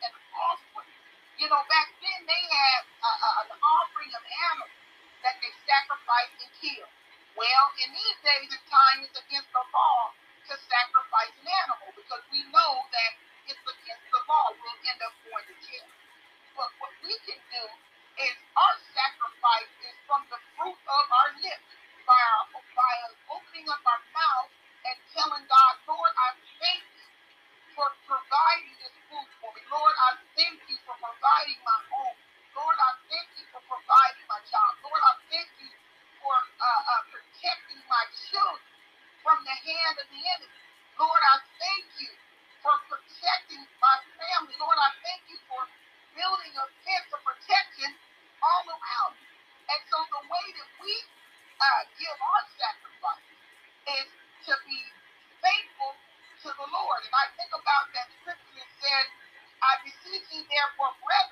have 0.00 0.14
an 0.16 0.26
offering. 0.36 0.92
You 1.40 1.48
know, 1.50 1.62
back 1.68 1.88
then 2.00 2.20
they 2.24 2.42
had 2.48 2.82
uh, 3.02 3.42
an 3.48 3.60
offering 3.60 4.12
of 4.14 4.22
animals 4.24 4.74
that 5.26 5.36
they 5.42 5.52
sacrificed 5.68 6.38
and 6.40 6.52
killed. 6.60 6.92
Well, 7.36 7.66
in 7.80 7.88
these 7.92 8.18
days 8.24 8.48
and 8.52 8.64
times, 8.68 9.08
it's 9.08 9.18
against 9.18 9.50
the 9.52 9.64
law 9.72 10.12
to 10.48 10.54
sacrifice 10.56 11.34
an 11.42 11.48
animal 11.48 11.90
because 11.96 12.22
we 12.32 12.44
know 12.52 12.72
that 12.92 13.12
it's 13.48 13.64
against 13.64 14.06
the 14.12 14.20
law. 14.28 14.52
We'll 14.52 14.80
end 14.86 15.00
up 15.02 15.14
going 15.24 15.46
to 15.48 15.56
jail. 15.64 15.88
But 16.56 16.70
what 16.78 16.92
we 17.02 17.14
can 17.24 17.40
do 17.50 17.64
is 18.20 18.34
our 18.54 18.76
sacrifice 18.92 19.72
is 19.88 19.96
from 20.04 20.22
the 20.28 20.40
fruit 20.56 20.78
of 20.78 21.04
our 21.08 21.30
lips 21.40 21.68
by, 22.04 22.20
our, 22.38 22.46
by 22.52 22.92
us 23.08 23.16
opening 23.32 23.66
up 23.72 23.82
our 23.88 24.02
mouth 24.12 24.50
and 24.84 24.96
telling 25.16 25.44
God, 25.48 25.74
Lord, 25.88 26.12
I 26.20 26.28
thank 26.60 26.84
you 26.84 27.08
for 27.74 27.88
providing 28.04 28.74
this 28.82 28.94
food 29.08 29.28
for 29.40 29.50
me. 29.56 29.62
Lord, 29.72 29.96
I 29.96 30.10
thank 30.36 30.60
you 30.68 30.76
for 30.84 30.96
providing 31.00 31.60
my 31.64 31.78
home. 31.88 32.18
Lord, 32.54 32.78
I 32.78 32.90
thank 33.08 33.28
you 33.40 33.46
for 33.54 33.62
providing 33.64 34.26
my 34.28 34.40
job. 34.52 34.70
Lord, 34.84 35.02
I 35.02 35.14
thank 35.32 35.50
you 35.62 35.72
for 36.20 36.36
uh, 36.36 36.66
uh, 36.66 37.02
protecting 37.10 37.80
my 37.88 38.04
children 38.30 38.62
from 39.24 39.38
the 39.46 39.56
hand 39.56 39.94
of 39.98 40.06
the 40.12 40.22
enemy. 40.36 40.62
Lord, 41.00 41.22
I 41.32 41.36
thank 41.58 41.86
you 42.02 42.12
for 42.60 42.74
protecting 42.92 43.64
my 43.80 43.96
family. 44.20 44.54
Lord, 44.60 44.78
I 44.78 44.90
thank 45.02 45.22
you 45.32 45.38
for 45.48 45.62
building 46.14 46.52
a 46.60 46.66
fence 46.84 47.08
of 47.16 47.20
protection 47.24 47.90
all 48.44 48.64
around 48.68 49.12
me. 49.18 49.28
And 49.72 49.80
so 49.88 49.98
the 50.12 50.22
way 50.28 50.46
that 50.60 50.70
we 50.84 50.94
uh, 51.58 51.82
give 51.96 52.16
our 52.18 52.44
sacrifice 52.60 53.28
is 53.98 54.08
to 54.50 54.54
be 54.68 54.80
faithful 55.40 55.94
to 56.44 56.48
And 57.02 57.14
I 57.16 57.26
think 57.34 57.50
about 57.56 57.86
that 57.96 58.08
scripture 58.20 58.54
that 58.60 58.70
says, 58.82 59.06
I 59.64 59.72
beseech 59.86 60.26
you 60.36 60.42
therefore, 60.52 60.92
brethren, 61.00 61.31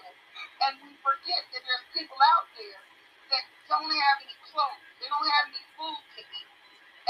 uh, 0.00 0.68
and 0.68 0.72
we 0.86 0.92
forget 1.04 1.42
that 1.52 1.62
there's 1.66 1.86
people 1.92 2.16
out 2.38 2.48
there 2.56 2.80
that 3.32 3.44
don't 3.68 3.90
have 3.92 4.16
any 4.24 4.36
clothes. 4.48 4.82
They 5.02 5.08
don't 5.10 5.28
have 5.28 5.46
any 5.52 5.64
food 5.76 6.00
to 6.16 6.20
eat. 6.22 6.50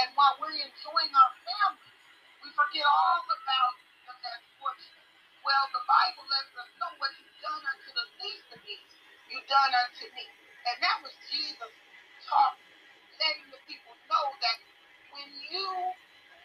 And 0.03 0.09
while 0.17 0.35
we're 0.41 0.57
enjoying 0.57 1.13
our 1.13 1.33
families, 1.47 1.99
we 2.43 2.49
forget 2.57 2.87
all 2.87 3.23
about 3.29 3.75
the 4.09 4.15
less 4.19 4.43
fortunate. 4.59 5.07
Well, 5.45 5.67
the 5.75 5.85
Bible 5.85 6.25
lets 6.31 6.53
us 6.59 6.71
know 6.79 6.93
what 6.99 7.11
you've 7.19 7.39
done 7.43 7.63
unto 7.63 7.91
the 7.93 8.07
least 8.23 8.47
of 8.55 8.61
these, 8.63 8.93
you've 9.31 9.49
done 9.51 9.73
unto 9.75 10.07
me. 10.15 10.27
And 10.71 10.77
that 10.83 11.03
was 11.03 11.15
Jesus 11.29 11.73
taught, 12.31 12.57
letting 13.19 13.51
the 13.51 13.61
people 13.67 13.95
know 14.07 14.27
that 14.39 14.59
when 15.11 15.29
you 15.51 15.67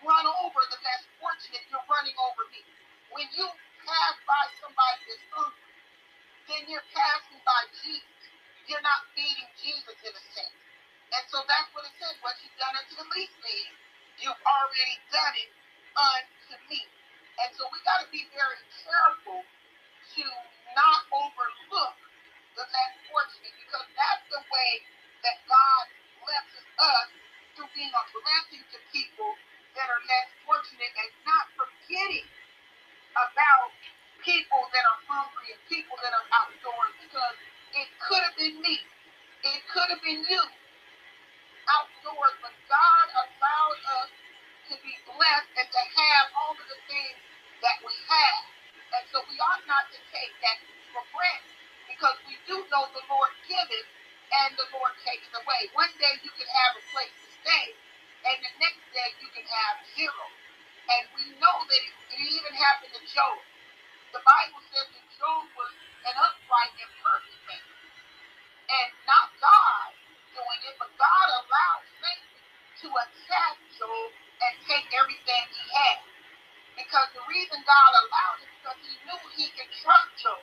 run 0.01 0.25
over 0.44 0.62
the 0.74 0.79
less 0.82 1.03
fortunate, 1.22 1.63
you're 1.70 1.86
running 1.86 2.17
over 2.17 2.44
me. 2.50 2.62
When 3.13 3.29
you 3.38 3.46
pass 3.86 4.15
by 4.25 4.44
somebody 4.60 5.01
that's 5.08 5.25
hungry, 5.32 5.66
then 6.48 6.63
you're 6.72 6.88
passing 6.96 7.42
by 7.44 7.62
Jesus. 7.84 8.20
You're 8.68 8.84
not 8.84 9.08
feeding 9.16 9.48
Jesus 9.60 9.98
in 10.04 10.13
a 10.16 10.24
sense. 10.36 10.58
And 11.16 11.24
so 11.32 11.44
that's 11.48 11.70
what 11.72 11.88
it 11.88 11.96
says. 12.00 12.16
What 12.24 12.36
you've 12.44 12.58
done 12.60 12.75
unto 12.75 12.96
the 13.00 13.08
least 13.16 13.36
thing, 13.44 13.70
you've 14.20 14.44
already 14.44 14.98
done 15.12 15.36
it 15.39 15.51
unto 15.96 16.56
me. 16.68 16.82
And 17.44 17.50
so 17.56 17.68
we 17.72 17.80
got 17.88 18.04
to 18.04 18.10
be 18.12 18.27
very 18.36 18.60
careful 18.84 19.44
to 19.44 20.25
not 20.75 21.00
overlook 21.13 21.96
the 22.58 22.66
less 22.66 22.94
fortunate 23.08 23.56
because 23.62 23.88
that's 23.96 24.25
the 24.34 24.42
way 24.51 24.72
that 25.24 25.38
God 25.48 25.84
blesses 26.24 26.68
us 26.82 27.08
through 27.56 27.72
being 27.77 27.94
a 27.94 28.04
blessing 28.12 28.63
to 28.74 28.77
people 28.92 29.32
that 29.77 29.88
are 29.88 30.04
less 30.10 30.30
fortunate 30.44 30.94
and 30.98 31.12
not 31.24 31.46
forgetting 31.54 32.27
about 33.18 33.70
people 34.25 34.57
that 34.77 34.86
are 34.86 35.01
hungry 35.10 35.57
and 35.57 35.62
people 35.74 35.98
that 36.05 36.13
are 36.13 36.27
outdoors 36.38 36.93
because 37.01 37.38
it 37.74 37.89
could 38.05 38.22
have 38.22 38.38
been 38.38 38.62
me. 38.62 38.77
It 39.41 39.62
could 39.74 39.89
have 39.89 40.03
been 40.05 40.22
you 40.29 40.46
outdoors, 41.69 42.36
but 42.41 42.53
God 42.72 43.05
allowed 43.13 43.81
us 44.02 44.12
to 44.71 44.75
be 44.82 44.93
blessed 45.06 45.52
and 45.60 45.67
to 45.69 45.84
have 45.99 46.25
all 46.38 46.56
of 46.56 46.67
the 46.67 46.80
things 46.88 47.19
that 47.63 47.78
we 47.84 47.93
have. 48.08 48.43
And 48.97 49.04
so 49.12 49.21
we 49.28 49.36
ought 49.41 49.63
not 49.67 49.89
to 49.93 49.99
take 50.12 50.34
that 50.43 50.60
for 50.93 51.04
granted 51.13 51.54
because 51.91 52.17
we 52.28 52.36
do 52.47 52.63
know 52.71 52.88
the 52.95 53.06
Lord 53.12 53.34
giveth 53.47 53.89
and 54.45 54.52
the 54.58 54.67
Lord 54.75 54.93
takes 55.04 55.28
away. 55.36 55.62
One 55.75 55.91
day 55.99 56.13
you 56.23 56.32
can 56.36 56.49
have 56.49 56.73
a 56.80 56.84
place 56.91 57.13
to 57.13 57.30
stay, 57.43 57.67
and 58.28 58.38
the 58.43 58.54
next 58.60 58.84
day 58.95 59.10
you 59.23 59.30
can 59.36 59.47
have 59.47 59.75
zero. 59.95 60.25
And 60.91 61.04
we 61.15 61.25
know 61.39 61.58
that 61.63 61.82
it, 61.84 61.95
it 62.17 62.21
even 62.28 62.54
happened 62.60 62.93
to 62.95 63.04
Job. 63.08 63.39
The 64.17 64.25
Bible 64.25 64.65
says 64.73 64.89
that 64.97 65.06
Job 65.13 65.45
was 65.53 65.69
an 66.10 66.17
upright 66.17 66.73
and 66.73 66.89
perfect 67.06 67.38
man. 67.45 67.62
And 68.65 68.89
not 69.06 69.30
God 69.38 69.93
doing 70.34 70.62
it, 70.65 70.73
but 70.82 70.89
God 70.97 71.27
allowed 71.38 71.86
Satan 72.01 72.34
to 72.82 72.88
attack 72.97 73.62
Job 73.77 74.10
and 74.41 74.53
take 74.65 74.89
everything 74.97 75.43
he 75.53 75.65
had. 75.69 76.01
Because 76.82 77.13
the 77.13 77.21
reason 77.30 77.62
God 77.62 77.91
allowed 78.10 78.41
it 78.41 78.49
because 78.58 78.82
he 78.89 78.97
knew 79.06 79.21
he 79.38 79.53
could 79.53 79.69
trust 79.86 80.10
Job. 80.17 80.41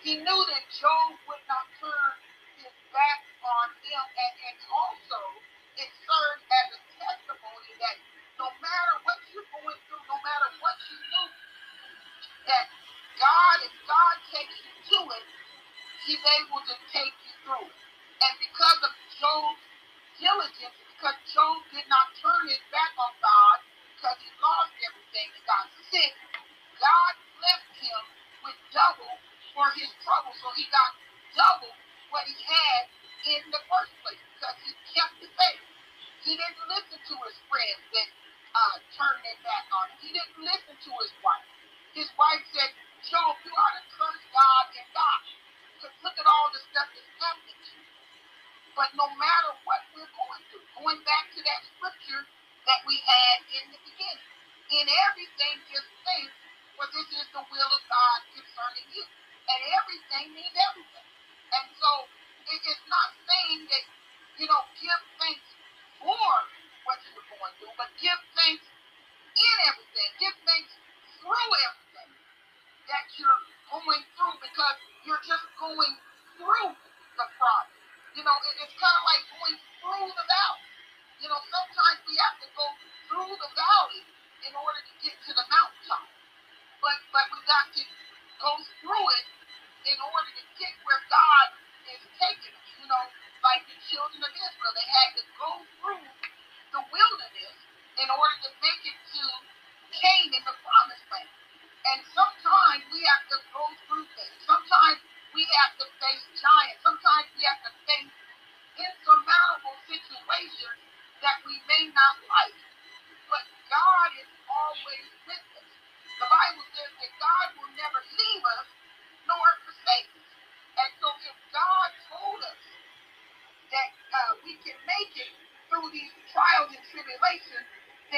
He 0.00 0.16
knew 0.16 0.40
that 0.48 0.64
Job 0.72 1.12
would 1.28 1.44
not 1.52 1.68
turn 1.84 2.16
his 2.64 2.72
back 2.96 3.20
on 3.44 3.76
him, 3.84 4.04
and, 4.08 4.34
and 4.48 4.58
also 4.72 5.20
it 5.76 5.92
served 6.00 6.44
as 6.48 6.66
a 6.76 6.80
testimony 6.96 7.72
that 7.76 7.96
no 8.40 8.48
matter 8.64 8.94
what 9.04 9.11
He's 16.06 16.22
able 16.42 16.60
to 16.66 16.74
take 16.90 17.14
you 17.26 17.34
through. 17.46 17.70
And 17.70 18.34
because 18.38 18.80
of 18.86 18.92
Job's 19.18 19.62
diligence, 20.18 20.76
because 20.94 21.18
Job 21.30 21.62
did 21.74 21.86
not 21.90 22.10
turn 22.18 22.46
his 22.50 22.62
back 22.70 22.94
on 22.98 23.12
God, 23.22 23.58
because 23.98 24.18
he 24.22 24.30
lost 24.42 24.74
everything, 24.82 25.28
he 25.34 25.40
got 25.46 25.66
sick, 25.90 26.12
God 26.78 27.12
blessed 27.38 27.74
him 27.82 28.02
with 28.46 28.58
double 28.74 29.14
for 29.54 29.66
his 29.78 29.90
trouble. 30.02 30.34
So 30.42 30.50
he 30.54 30.66
got 30.70 30.91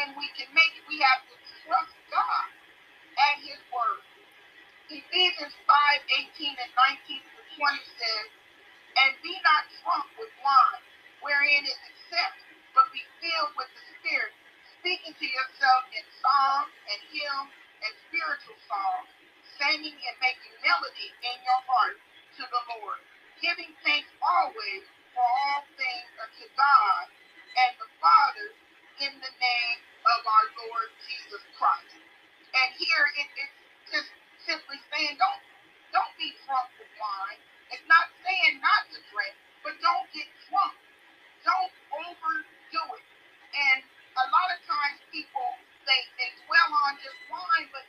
then 0.04 0.12
we 0.20 0.28
can 0.36 0.52
make 0.52 0.68
it. 0.76 0.84
We 0.84 1.00
have 1.00 1.24
to 1.24 1.34
trust 1.64 1.96
God 2.12 2.48
and 3.16 3.36
his 3.40 3.56
word. 3.72 4.04
Ephesians 4.92 5.56
5, 5.64 6.28
18 6.36 6.60
and 6.60 6.72
19 7.08 7.24
to 7.24 7.40
20 7.56 7.96
says, 7.96 8.28
And 9.00 9.16
be 9.24 9.32
not 9.40 9.64
drunk 9.80 10.04
with 10.20 10.28
wine, 10.44 10.84
wherein 11.24 11.64
is 11.64 11.80
excess, 11.88 12.36
but 12.76 12.84
be 12.92 13.00
filled 13.24 13.56
with 13.56 13.72
the 13.72 13.84
Spirit, 13.96 14.36
speaking 14.76 15.16
to 15.16 15.24
yourself 15.24 15.88
in 15.96 16.04
psalms 16.20 16.74
and 16.92 17.00
hymns 17.08 17.52
and 17.88 17.92
spiritual 18.04 18.60
songs, 18.68 19.08
singing 19.56 19.96
and 19.96 20.16
making 20.20 20.52
melody 20.60 21.08
in 21.24 21.36
your 21.48 21.62
heart 21.64 21.96
to 22.36 22.44
the 22.44 22.62
Lord, 22.76 23.00
giving 23.40 23.72
thanks 23.80 24.12
always 24.20 24.84
for 25.16 25.24
all 25.24 25.64
things 25.80 26.10
unto 26.20 26.44
God 26.52 27.04
and 27.56 27.72
the 27.80 27.88
Father 28.04 28.52
in 29.00 29.10
the 29.18 29.32
name 29.40 29.78
of 30.04 30.20
our 30.24 30.46
Lord 30.64 30.88
Jesus 31.08 31.42
Christ. 31.56 31.96
And 32.54 32.68
here 32.76 33.06
it, 33.18 33.28
it's 33.40 33.56
just 33.90 34.10
simply 34.44 34.78
saying 34.92 35.16
don't 35.16 35.42
don't 35.92 36.14
be 36.20 36.34
drunk 36.44 36.68
with 36.76 36.90
wine. 37.00 37.40
It's 37.72 37.86
not 37.88 38.10
saying 38.22 38.60
not 38.60 38.82
to 38.92 38.98
drink, 39.10 39.34
but 39.64 39.74
don't 39.80 40.06
get 40.12 40.28
drunk. 40.50 40.76
Don't 41.46 41.74
overdo 41.94 42.82
it. 42.98 43.06
And 43.54 43.80
a 43.84 44.26
lot 44.30 44.48
of 44.54 44.60
times 44.66 44.98
people 45.10 45.48
they, 45.86 46.00
they 46.18 46.30
dwell 46.48 46.70
on 46.88 46.96
just 47.00 47.18
wine, 47.28 47.68
but 47.72 47.84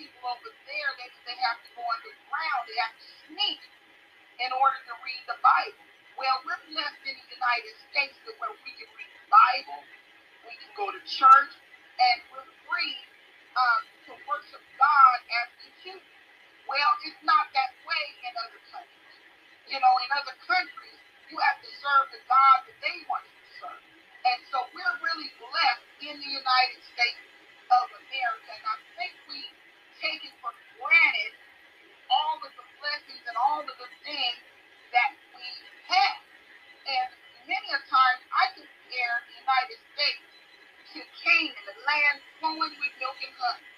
people 0.00 0.24
over 0.32 0.48
there, 0.64 0.90
they, 0.96 1.12
they 1.28 1.36
have 1.44 1.60
to 1.60 1.70
go 1.76 1.84
underground, 1.84 2.60
they 2.64 2.78
have 2.80 2.96
to 2.96 3.08
sneak 3.28 3.60
in 4.40 4.48
order 4.56 4.80
to 4.88 4.94
read 5.04 5.20
the 5.28 5.36
Bible. 5.44 5.84
Well, 6.16 6.40
we're 6.48 6.60
blessed 6.72 7.04
in 7.04 7.12
the 7.12 7.28
United 7.28 7.74
States 7.92 8.16
to 8.24 8.32
where 8.40 8.56
we 8.64 8.72
can 8.80 8.88
read 8.96 9.12
the 9.12 9.28
Bible, 9.28 9.80
we 10.48 10.56
can 10.56 10.72
go 10.72 10.88
to 10.88 11.00
church, 11.04 11.52
and 12.00 12.16
we're 12.32 12.48
free 12.64 12.96
um, 13.52 13.82
to 14.08 14.12
worship 14.24 14.64
God 14.80 15.16
as 15.44 15.48
we 15.60 15.68
choose. 15.84 16.08
Well, 16.64 16.92
it's 17.04 17.20
not 17.20 17.52
that 17.52 17.72
way 17.84 18.04
in 18.24 18.32
other 18.40 18.60
countries. 18.72 19.20
You 19.68 19.78
know, 19.84 19.94
in 20.00 20.10
other 20.16 20.36
countries, 20.48 21.00
you 21.28 21.36
have 21.44 21.60
to 21.60 21.70
serve 21.84 22.06
the 22.16 22.22
God 22.24 22.56
that 22.64 22.78
they 22.80 22.96
want 23.04 23.26
you 23.28 23.36
to 23.36 23.50
serve. 23.60 23.82
And 24.24 24.38
so 24.48 24.64
we're 24.72 24.96
really 25.04 25.28
blessed 25.36 25.88
in 26.08 26.14
the 26.16 26.30
United 26.30 26.80
States 26.88 27.22
of 27.68 27.86
America. 28.06 28.50
And 28.50 28.66
I 28.66 28.76
think 28.96 29.12
we 29.28 29.40
take 30.00 30.24
it 30.24 30.34
for 30.40 30.52
granted 30.80 31.32
all 32.08 32.40
of 32.40 32.52
the 32.56 32.66
blessings 32.80 33.24
and 33.28 33.36
all 33.36 33.60
of 33.60 33.76
the 33.76 33.90
things 34.02 34.40
that 34.96 35.12
we 35.36 35.46
have. 35.92 36.20
And 36.88 37.08
many 37.44 37.68
a 37.70 37.80
times 37.86 38.22
I 38.32 38.44
compare 38.56 39.14
the 39.28 39.36
United 39.44 39.78
States 39.94 40.24
to 40.96 40.98
Canaan, 41.22 41.64
the 41.68 41.76
land 41.84 42.16
flowing 42.40 42.74
with 42.80 42.94
milk 42.98 43.18
and 43.20 43.34
honey. 43.38 43.68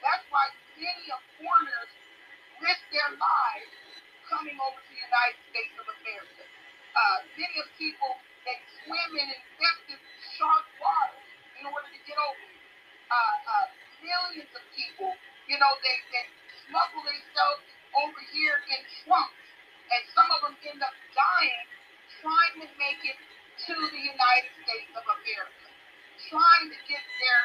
That's 0.00 0.24
why 0.30 0.48
many 0.78 1.04
of 1.10 1.20
foreigners 1.36 1.90
risk 2.62 2.84
their 2.94 3.10
lives 3.18 3.74
coming 4.30 4.56
over 4.62 4.78
to 4.78 4.88
the 4.88 5.02
United 5.02 5.40
States 5.52 5.74
of 5.76 5.86
America. 5.90 6.44
Uh, 6.94 7.18
many 7.34 7.56
of 7.58 7.68
people 7.76 8.14
that 8.46 8.58
swim 8.80 9.10
in 9.18 9.28
infested 9.28 10.00
shark 10.38 10.64
water 10.78 11.18
in 11.60 11.66
order 11.66 11.88
to 11.90 12.00
get 12.06 12.16
over. 12.16 12.46
Uh, 13.10 13.36
uh, 13.44 13.66
millions 14.04 14.50
of 14.52 14.62
people, 14.72 15.12
you 15.48 15.56
know, 15.60 15.72
they, 15.84 15.96
they 16.12 16.24
smuggle 16.68 17.04
themselves 17.04 17.62
over 17.98 18.20
here 18.32 18.58
in 18.72 18.80
trunks, 19.04 19.44
and 19.92 20.02
some 20.16 20.28
of 20.32 20.40
them 20.48 20.54
end 20.66 20.80
up 20.82 20.94
dying 21.14 21.68
trying 22.24 22.56
to 22.64 22.68
make 22.80 23.00
it 23.04 23.18
to 23.68 23.74
the 23.76 24.00
United 24.00 24.52
States 24.64 24.92
of 24.96 25.04
America, 25.04 25.68
trying 26.32 26.66
to 26.72 26.78
get 26.88 27.04
their 27.20 27.42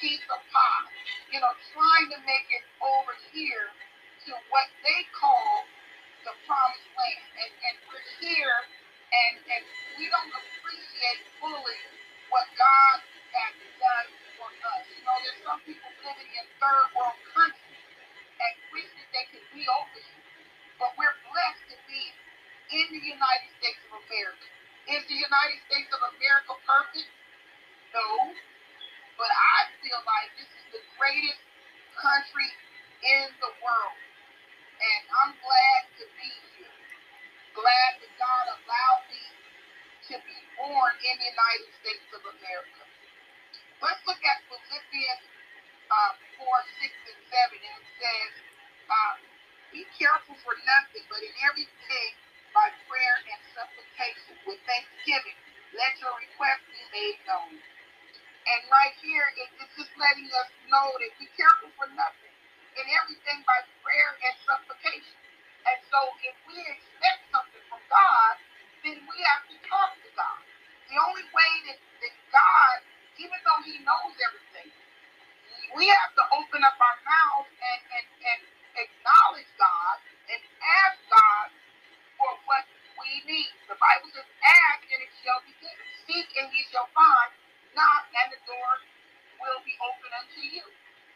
piece 0.00 0.24
of 0.32 0.40
pie, 0.48 0.88
you 1.28 1.38
know, 1.44 1.52
trying 1.76 2.08
to 2.08 2.18
make 2.24 2.48
it 2.48 2.64
over 2.80 3.12
here 3.36 3.68
to 4.24 4.32
what 4.48 4.68
they 4.80 5.04
call 5.12 5.68
the 6.24 6.32
promised 6.48 6.88
land. 6.96 7.24
And, 7.36 7.52
and 7.52 7.76
we're 7.84 8.08
here 8.24 8.56
and, 9.12 9.34
and 9.44 9.62
we 10.00 10.08
don't 10.08 10.32
appreciate 10.32 11.20
fully 11.38 11.82
what 12.32 12.48
God 12.56 12.98
has 13.04 13.54
done 13.76 14.08
for 14.44 14.52
us. 14.76 14.84
You 14.92 15.00
know, 15.04 15.16
there's 15.24 15.40
some 15.40 15.60
people 15.64 15.90
living 16.04 16.30
in 16.36 16.44
third 16.60 16.86
world 16.92 17.16
countries 17.32 17.88
and 18.36 18.52
wish 18.76 18.88
they 19.12 19.24
could 19.32 19.46
be 19.56 19.64
over. 19.64 20.04
But 20.76 20.92
we're 21.00 21.16
blessed 21.32 21.64
to 21.72 21.78
be 21.88 22.02
in 22.76 22.86
the 22.92 23.00
United 23.00 23.50
States 23.62 23.80
of 23.88 24.04
America. 24.04 24.48
Is 24.84 25.02
the 25.08 25.16
United 25.16 25.58
States 25.70 25.88
of 25.96 26.00
America 26.12 26.52
perfect? 26.68 27.08
No. 27.96 28.36
But 29.16 29.30
I 29.32 29.70
feel 29.80 30.00
like 30.04 30.28
this 30.36 30.50
is 30.50 30.66
the 30.76 30.82
greatest 30.98 31.40
country 31.96 32.50
in 33.00 33.32
the 33.40 33.52
world. 33.64 33.98
And 34.76 35.02
I'm 35.24 35.32
glad 35.40 35.82
to 36.02 36.04
be 36.18 36.32
here. 36.58 36.76
Glad 37.56 37.90
that 38.02 38.12
God 38.18 38.44
allowed 38.60 39.02
me 39.08 39.24
to 40.10 40.14
be 40.20 40.38
born 40.58 40.92
in 41.00 41.14
the 41.16 41.28
United 41.32 41.70
States 41.80 42.08
of 42.12 42.22
America. 42.28 42.82
Let's 43.82 44.02
look 44.06 44.22
at 44.22 44.38
Philippians 44.50 45.24
uh, 45.90 46.12
4, 46.42 46.46
6, 46.46 47.10
and 47.10 47.20
7. 47.30 47.58
And 47.58 47.78
it 47.82 47.90
says, 47.98 48.32
uh, 48.90 49.14
Be 49.74 49.82
careful 49.98 50.36
for 50.42 50.54
nothing, 50.66 51.04
but 51.10 51.20
in 51.22 51.34
everything 51.46 52.10
by 52.54 52.70
prayer 52.86 53.16
and 53.26 53.40
supplication 53.54 54.34
with 54.46 54.60
thanksgiving, 54.68 55.38
let 55.74 55.92
your 55.98 56.14
requests 56.18 56.66
be 56.70 56.82
made 56.94 57.18
known. 57.26 57.58
And 58.44 58.60
right 58.70 58.94
here, 59.00 59.26
it, 59.40 59.48
it's 59.58 59.74
just 59.74 59.92
letting 59.98 60.28
us 60.30 60.50
know 60.70 60.88
that 61.00 61.10
be 61.18 61.28
careful 61.34 61.72
for 61.80 61.88
nothing 61.96 62.34
in 62.78 62.86
everything 63.02 63.40
by 63.48 63.58
prayer 63.82 64.10
and 64.24 64.34
supplication. 64.44 65.18
And 65.64 65.78
so 65.88 66.00
if 66.22 66.36
we 66.46 66.56
expect 66.60 67.20
something 67.32 67.64
from 67.72 67.82
God, 67.88 68.34
then 68.84 68.98
we 69.00 69.16
have 69.32 69.44
to 69.48 69.56
talk 69.66 69.96
to 69.96 70.10
God. 70.14 70.40
The 70.92 70.96
only 71.00 71.26
way 71.32 71.52
that, 71.72 71.80
that 72.04 72.14
God, 72.30 72.76
even 73.20 73.38
though 73.44 73.62
He 73.66 73.78
knows 73.84 74.14
everything, 74.20 74.70
we 75.76 75.88
have 75.88 76.12
to 76.18 76.24
open 76.36 76.62
up 76.66 76.76
our 76.78 76.98
mouths 77.06 77.52
and, 77.56 77.82
and, 77.96 78.06
and 78.28 78.40
acknowledge 78.78 79.50
God 79.58 79.96
and 80.30 80.40
ask 80.84 80.98
God 81.10 81.48
for 82.20 82.32
what 82.46 82.64
we 83.00 83.10
need. 83.26 83.52
The 83.70 83.78
Bible 83.78 84.10
says, 84.12 84.28
ask 84.44 84.84
and 84.90 85.00
it 85.02 85.12
shall 85.24 85.40
be 85.46 85.54
given. 85.62 85.86
Seek 86.06 86.28
and 86.38 86.48
ye 86.52 86.62
shall 86.70 86.88
find. 86.92 87.30
Knock 87.74 88.04
and 88.12 88.30
the 88.34 88.40
door 88.46 88.72
will 89.42 89.60
be 89.66 89.74
open 89.82 90.10
unto 90.14 90.42
you. 90.44 90.64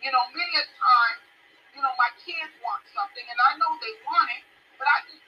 You 0.03 0.11
know, 0.15 0.25
many 0.35 0.55
a 0.59 0.67
time 0.79 1.19
you 1.75 1.83
know, 1.83 1.93
my 1.99 2.13
kids 2.23 2.53
want 2.63 2.85
something 2.95 3.25
and 3.27 3.39
I 3.41 3.59
know 3.61 3.73
they 3.83 3.95
want 4.07 4.31
it, 4.33 4.45
but 4.79 4.87
I 4.89 5.05
just 5.11 5.25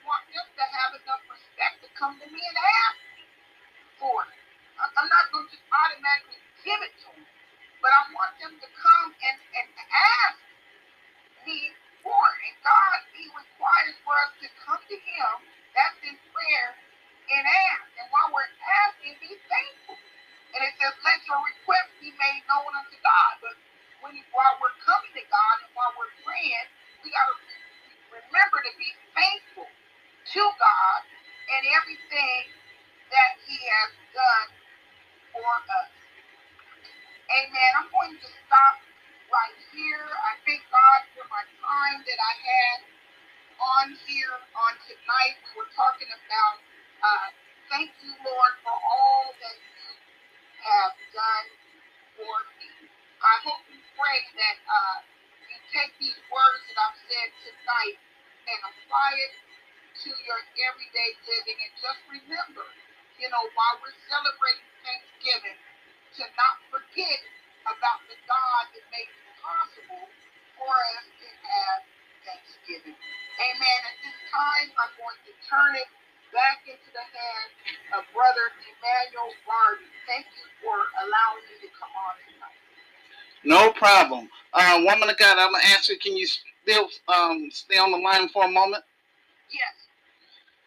these 56.21 56.29
words 56.29 56.61
that 56.69 56.77
I've 56.77 56.99
said 57.09 57.29
tonight 57.41 57.97
and 58.45 58.59
apply 58.61 59.11
it 59.25 59.33
to 60.05 60.09
your 60.13 60.39
everyday 60.69 61.09
living. 61.25 61.57
And 61.57 61.73
just 61.81 62.01
remember, 62.13 62.65
you 63.17 63.25
know, 63.33 63.43
while 63.57 63.75
we're 63.81 63.97
celebrating 64.05 64.69
Thanksgiving, 64.85 65.57
to 66.21 66.23
not 66.37 66.55
forget 66.69 67.19
about 67.65 68.05
the 68.05 68.17
God 68.29 68.63
that 68.69 68.85
made 68.93 69.09
it 69.09 69.25
possible 69.41 70.05
for 70.61 70.73
us 70.93 71.05
to 71.09 71.27
have 71.41 71.79
Thanksgiving. 72.27 72.97
Amen. 73.41 73.79
At 73.89 73.97
this 74.05 74.17
time, 74.29 74.67
I'm 74.77 74.93
going 75.01 75.19
to 75.25 75.33
turn 75.49 75.73
it 75.79 75.89
back 76.35 76.61
into 76.69 76.89
the 76.93 77.01
hands 77.01 77.53
of 77.97 78.05
Brother 78.13 78.53
Emmanuel 78.61 79.33
Barbie. 79.47 79.89
Thank 80.05 80.29
you 80.37 80.45
for 80.61 80.77
allowing 81.01 81.45
me 81.49 81.65
to 81.65 81.69
come 81.81 81.93
on. 81.97 82.40
No 83.43 83.71
problem. 83.71 84.29
Uh, 84.53 84.81
woman 84.83 85.09
of 85.09 85.17
God, 85.17 85.37
I'm 85.39 85.51
gonna 85.51 85.63
ask 85.65 85.89
you. 85.89 85.97
Can 85.97 86.15
you 86.15 86.27
still 86.27 86.87
um, 87.07 87.49
stay 87.51 87.77
on 87.77 87.91
the 87.91 87.97
line 87.97 88.29
for 88.29 88.45
a 88.45 88.51
moment? 88.51 88.83
Yes. 89.51 89.73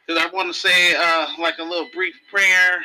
Because 0.07 0.23
I 0.23 0.35
want 0.35 0.53
to 0.53 0.59
say 0.59 0.95
uh, 0.95 1.27
like 1.39 1.59
a 1.59 1.63
little 1.63 1.89
brief 1.95 2.15
prayer. 2.31 2.83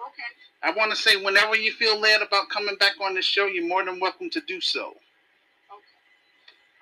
Okay. 0.00 0.22
I 0.62 0.70
want 0.72 0.90
to 0.90 0.96
say 0.96 1.16
whenever 1.16 1.56
you 1.56 1.72
feel 1.72 1.98
led 1.98 2.22
about 2.22 2.48
coming 2.50 2.76
back 2.76 2.94
on 3.00 3.14
the 3.14 3.22
show, 3.22 3.46
you're 3.46 3.66
more 3.66 3.84
than 3.84 4.00
welcome 4.00 4.30
to 4.30 4.40
do 4.42 4.60
so. 4.60 4.88
Okay. 4.88 4.94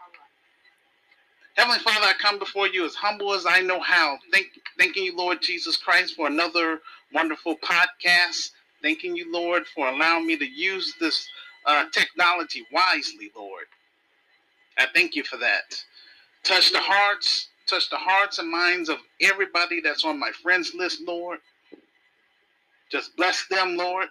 All 0.00 0.11
right. 0.12 1.57
Heavenly 1.57 1.78
Father, 1.80 2.07
I 2.07 2.12
come 2.20 2.38
before 2.38 2.68
you 2.68 2.85
as 2.85 2.94
humble 2.94 3.33
as 3.33 3.46
I 3.48 3.61
know 3.62 3.80
how. 3.80 4.18
Thank, 4.33 4.48
thanking 4.78 5.04
you, 5.04 5.16
Lord 5.16 5.42
Jesus 5.42 5.76
Christ, 5.76 6.14
for 6.14 6.26
another 6.26 6.80
wonderful 7.12 7.57
podcast. 7.57 8.50
Thanking 8.83 9.16
you, 9.16 9.33
Lord, 9.33 9.64
for 9.74 9.88
allowing 9.88 10.26
me 10.26 10.37
to 10.37 10.44
use 10.46 10.94
this 11.00 11.26
uh, 11.66 11.87
technology 11.92 12.66
wisely, 12.72 13.31
Lord. 13.37 13.66
I 14.79 14.87
thank 14.94 15.14
you 15.16 15.24
for 15.24 15.37
that. 15.38 15.83
Touch 16.44 16.72
the 16.72 16.81
hearts, 16.81 17.48
touch 17.68 17.90
the 17.90 17.96
hearts 17.98 18.38
and 18.38 18.50
minds 18.50 18.88
of 18.88 18.98
everybody 19.20 19.81
that's 19.81 20.05
on 20.05 20.18
my 20.20 20.31
friends 20.42 20.72
list, 20.74 21.03
Lord. 21.07 21.38
Just 22.90 23.16
bless 23.16 23.46
them, 23.48 23.77
Lord. 23.77 24.09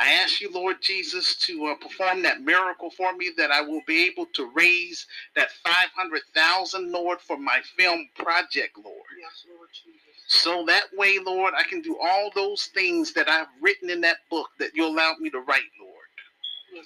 I 0.00 0.12
ask 0.12 0.40
you, 0.42 0.50
Lord 0.52 0.76
Jesus, 0.82 1.36
to 1.46 1.66
uh, 1.66 1.76
perform 1.76 2.22
that 2.22 2.42
miracle 2.42 2.90
for 2.90 3.16
me 3.16 3.30
that 3.38 3.50
I 3.52 3.62
will 3.62 3.82
be 3.86 4.06
able 4.06 4.26
to 4.34 4.50
raise 4.54 5.06
that 5.36 5.50
500,000, 5.64 6.92
Lord, 6.92 7.20
for 7.20 7.38
my 7.38 7.60
film 7.78 8.08
project, 8.16 8.76
Lord. 8.84 8.96
Yes, 9.20 9.46
Lord 9.48 9.68
Jesus. 9.72 10.00
So 10.28 10.64
that 10.66 10.84
way, 10.96 11.18
Lord, 11.24 11.54
I 11.56 11.62
can 11.64 11.80
do 11.82 11.98
all 12.02 12.30
those 12.34 12.66
things 12.74 13.14
that 13.14 13.28
I've 13.28 13.48
written 13.62 13.90
in 13.90 14.02
that 14.02 14.18
book 14.30 14.48
that 14.58 14.72
you 14.74 14.86
allowed 14.86 15.20
me 15.20 15.30
to 15.30 15.40
write, 15.40 15.62
Lord. 15.80 16.05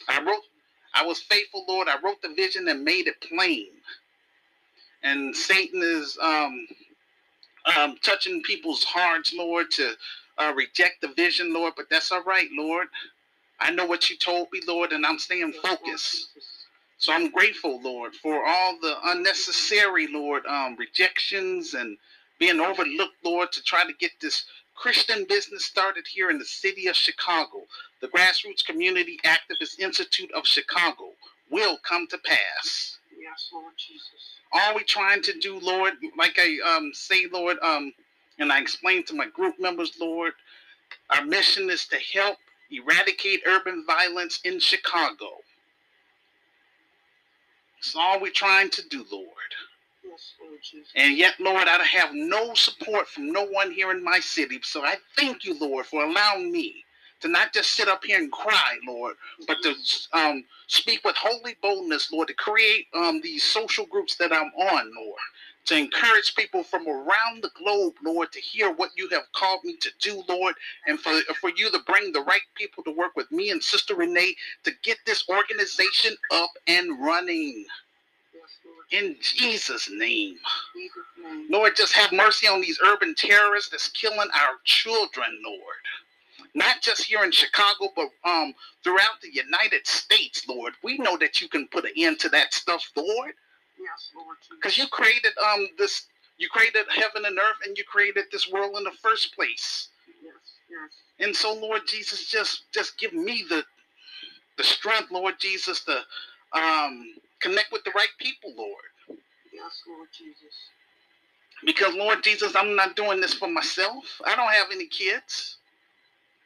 I 0.08 0.22
wrote- 0.22 0.44
I 0.94 1.04
was 1.06 1.22
faithful, 1.22 1.64
Lord. 1.68 1.88
I 1.88 1.98
wrote 2.00 2.22
the 2.22 2.30
vision 2.34 2.68
and 2.68 2.84
made 2.84 3.06
it 3.08 3.20
plain. 3.20 3.68
And 5.02 5.36
Satan 5.36 5.82
is 5.82 6.18
um, 6.22 6.68
um, 7.76 7.96
touching 8.02 8.42
people's 8.42 8.84
hearts, 8.84 9.34
Lord, 9.34 9.70
to 9.72 9.96
uh, 10.38 10.52
reject 10.56 11.02
the 11.02 11.08
vision, 11.08 11.52
Lord. 11.54 11.74
But 11.76 11.90
that's 11.90 12.12
all 12.12 12.24
right, 12.24 12.48
Lord. 12.52 12.88
I 13.60 13.70
know 13.72 13.86
what 13.86 14.10
you 14.10 14.16
told 14.18 14.48
me, 14.52 14.62
Lord, 14.66 14.92
and 14.92 15.06
I'm 15.06 15.18
staying 15.18 15.54
focused. 15.54 16.28
So 16.98 17.12
I'm 17.12 17.30
grateful, 17.30 17.80
Lord, 17.82 18.14
for 18.16 18.46
all 18.46 18.78
the 18.80 18.96
unnecessary, 19.06 20.08
Lord, 20.08 20.46
um, 20.46 20.76
rejections 20.78 21.74
and 21.74 21.98
being 22.40 22.60
overlooked, 22.60 23.16
Lord, 23.24 23.52
to 23.52 23.62
try 23.62 23.84
to 23.86 23.92
get 23.94 24.12
this 24.20 24.44
Christian 24.80 25.26
business 25.28 25.66
started 25.66 26.06
here 26.10 26.30
in 26.30 26.38
the 26.38 26.44
city 26.44 26.86
of 26.86 26.96
Chicago. 26.96 27.66
The 28.00 28.08
Grassroots 28.08 28.64
Community 28.64 29.18
Activist 29.26 29.78
Institute 29.78 30.32
of 30.32 30.46
Chicago 30.46 31.10
will 31.50 31.76
come 31.86 32.06
to 32.06 32.16
pass. 32.16 32.96
Yes, 33.20 33.50
Lord 33.52 33.74
Jesus. 33.76 34.38
All 34.54 34.74
we 34.74 34.82
trying 34.84 35.20
to 35.22 35.38
do, 35.38 35.60
Lord, 35.60 35.94
like 36.16 36.38
I 36.38 36.76
um, 36.76 36.92
say, 36.94 37.26
Lord, 37.30 37.58
um, 37.60 37.92
and 38.38 38.50
I 38.50 38.58
explained 38.58 39.06
to 39.08 39.14
my 39.14 39.26
group 39.26 39.56
members, 39.60 39.92
Lord, 40.00 40.32
our 41.10 41.26
mission 41.26 41.68
is 41.68 41.86
to 41.88 41.98
help 42.14 42.38
eradicate 42.70 43.42
urban 43.46 43.84
violence 43.86 44.40
in 44.44 44.58
Chicago. 44.58 45.28
It's 47.78 47.94
all 47.94 48.18
we're 48.18 48.30
trying 48.30 48.70
to 48.70 48.88
do, 48.88 49.04
Lord. 49.12 49.26
And 50.96 51.16
yet, 51.18 51.34
Lord, 51.40 51.68
I 51.68 51.82
have 51.84 52.14
no 52.14 52.54
support 52.54 53.08
from 53.08 53.32
no 53.32 53.46
one 53.46 53.70
here 53.72 53.90
in 53.92 54.04
my 54.04 54.20
city. 54.20 54.60
So 54.62 54.84
I 54.84 54.96
thank 55.16 55.44
you, 55.44 55.58
Lord, 55.58 55.86
for 55.86 56.04
allowing 56.04 56.52
me 56.52 56.84
to 57.20 57.28
not 57.28 57.52
just 57.54 57.72
sit 57.74 57.88
up 57.88 58.04
here 58.04 58.18
and 58.18 58.32
cry, 58.32 58.78
Lord, 58.86 59.16
but 59.46 59.58
to 59.62 59.74
um, 60.14 60.44
speak 60.68 61.02
with 61.04 61.16
holy 61.16 61.56
boldness, 61.62 62.12
Lord, 62.12 62.28
to 62.28 62.34
create 62.34 62.86
um, 62.94 63.20
these 63.22 63.44
social 63.44 63.86
groups 63.86 64.16
that 64.16 64.32
I'm 64.32 64.52
on, 64.58 64.92
Lord, 64.96 65.20
to 65.66 65.76
encourage 65.76 66.34
people 66.36 66.64
from 66.64 66.88
around 66.88 67.42
the 67.42 67.50
globe, 67.56 67.94
Lord, 68.04 68.32
to 68.32 68.40
hear 68.40 68.72
what 68.72 68.90
you 68.96 69.08
have 69.10 69.30
called 69.34 69.64
me 69.64 69.76
to 69.82 69.90
do, 70.02 70.24
Lord, 70.28 70.54
and 70.86 71.00
for, 71.00 71.12
for 71.40 71.50
you 71.56 71.70
to 71.70 71.80
bring 71.86 72.12
the 72.12 72.22
right 72.22 72.40
people 72.56 72.84
to 72.84 72.92
work 72.92 73.12
with 73.16 73.30
me 73.32 73.50
and 73.50 73.62
Sister 73.62 73.94
Renee 73.96 74.34
to 74.64 74.72
get 74.82 74.98
this 75.06 75.24
organization 75.30 76.16
up 76.32 76.50
and 76.66 77.02
running. 77.04 77.66
In 78.92 79.16
Jesus' 79.20 79.90
name. 79.90 80.36
Jesus' 80.74 80.94
name. 81.22 81.48
Lord, 81.50 81.76
just 81.76 81.94
have 81.94 82.12
mercy 82.12 82.48
on 82.48 82.60
these 82.62 82.80
urban 82.84 83.14
terrorists 83.16 83.70
that's 83.70 83.88
killing 83.90 84.18
our 84.34 84.56
children, 84.64 85.40
Lord. 85.44 85.76
Not 86.54 86.82
just 86.82 87.04
here 87.04 87.24
in 87.24 87.32
Chicago, 87.32 87.88
but 87.96 88.08
um 88.24 88.54
throughout 88.84 89.20
the 89.22 89.32
United 89.32 89.86
States, 89.86 90.46
Lord. 90.48 90.74
We 90.82 90.98
know 90.98 91.16
that 91.18 91.40
you 91.40 91.48
can 91.48 91.68
put 91.68 91.84
an 91.84 91.92
end 91.96 92.18
to 92.20 92.28
that 92.30 92.54
stuff, 92.54 92.90
Lord, 92.96 93.32
Yes, 93.78 94.10
Lord 94.16 94.36
because 94.60 94.78
you 94.78 94.88
created 94.88 95.32
um 95.44 95.68
this, 95.78 96.06
you 96.38 96.48
created 96.50 96.86
heaven 96.94 97.24
and 97.26 97.38
earth, 97.38 97.58
and 97.66 97.78
you 97.78 97.84
created 97.84 98.26
this 98.32 98.50
world 98.50 98.76
in 98.78 98.84
the 98.84 98.92
first 99.02 99.34
place. 99.34 99.88
Yes, 100.22 100.34
yes. 100.70 101.26
And 101.26 101.36
so, 101.36 101.54
Lord 101.54 101.82
Jesus, 101.86 102.26
just 102.26 102.64
just 102.72 102.98
give 102.98 103.14
me 103.14 103.44
the 103.48 103.64
the 104.58 104.64
strength, 104.64 105.10
Lord 105.12 105.36
Jesus, 105.40 105.84
to 105.84 106.02
um 106.54 107.06
connect 107.40 107.72
with 107.72 107.84
the 107.84 107.92
right 107.94 108.08
people, 108.18 108.54
Lord. 108.56 108.84
Yes, 109.52 109.82
Lord 109.88 110.08
Jesus. 110.16 110.54
Because, 111.64 111.94
Lord 111.94 112.22
Jesus, 112.24 112.54
I'm 112.56 112.76
not 112.76 112.96
doing 112.96 113.20
this 113.20 113.34
for 113.34 113.48
myself. 113.48 114.04
I 114.26 114.36
don't 114.36 114.52
have 114.52 114.68
any 114.72 114.86
kids. 114.86 115.58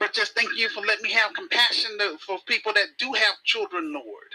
But 0.01 0.13
just 0.13 0.35
thank 0.35 0.51
you 0.57 0.69
for 0.69 0.81
letting 0.83 1.05
me 1.05 1.13
have 1.13 1.35
compassion 1.35 1.93
to, 1.99 2.19
for 2.27 2.39
people 2.47 2.73
that 2.75 2.89
do 2.99 3.13
have 3.13 3.35
children, 3.45 3.93
Lord. 3.93 4.31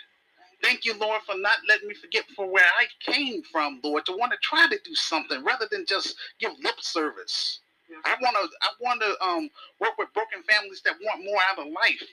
Thank 0.63 0.85
you, 0.85 0.97
Lord, 0.97 1.21
for 1.25 1.35
not 1.37 1.57
letting 1.69 1.87
me 1.87 1.95
forget 1.95 2.25
from 2.35 2.51
where 2.51 2.65
I 2.65 2.87
came 3.11 3.43
from, 3.51 3.79
Lord, 3.83 4.05
to 4.07 4.13
want 4.13 4.31
to 4.31 4.37
try 4.41 4.67
to 4.69 4.79
do 4.83 4.95
something 4.95 5.43
rather 5.43 5.67
than 5.71 5.85
just 5.87 6.15
give 6.39 6.51
lip 6.63 6.81
service. 6.81 7.59
Yes, 7.89 7.99
I 8.05 8.15
want 8.21 8.35
to, 8.35 8.57
I 8.61 8.69
want 8.81 9.01
to 9.01 9.25
um, 9.25 9.49
work 9.79 9.97
with 9.97 10.13
broken 10.13 10.43
families 10.43 10.81
that 10.85 10.95
want 11.03 11.23
more 11.25 11.39
out 11.51 11.59
of 11.65 11.71
life. 11.73 12.03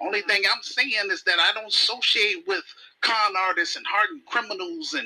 Only 0.00 0.22
thing 0.22 0.42
I'm 0.50 0.62
saying 0.62 1.10
is 1.10 1.22
that 1.24 1.38
I 1.38 1.52
don't 1.54 1.68
associate 1.68 2.44
with 2.46 2.64
con 3.00 3.34
artists 3.36 3.76
and 3.76 3.86
hardened 3.86 4.22
criminals 4.26 4.92
and 4.94 5.02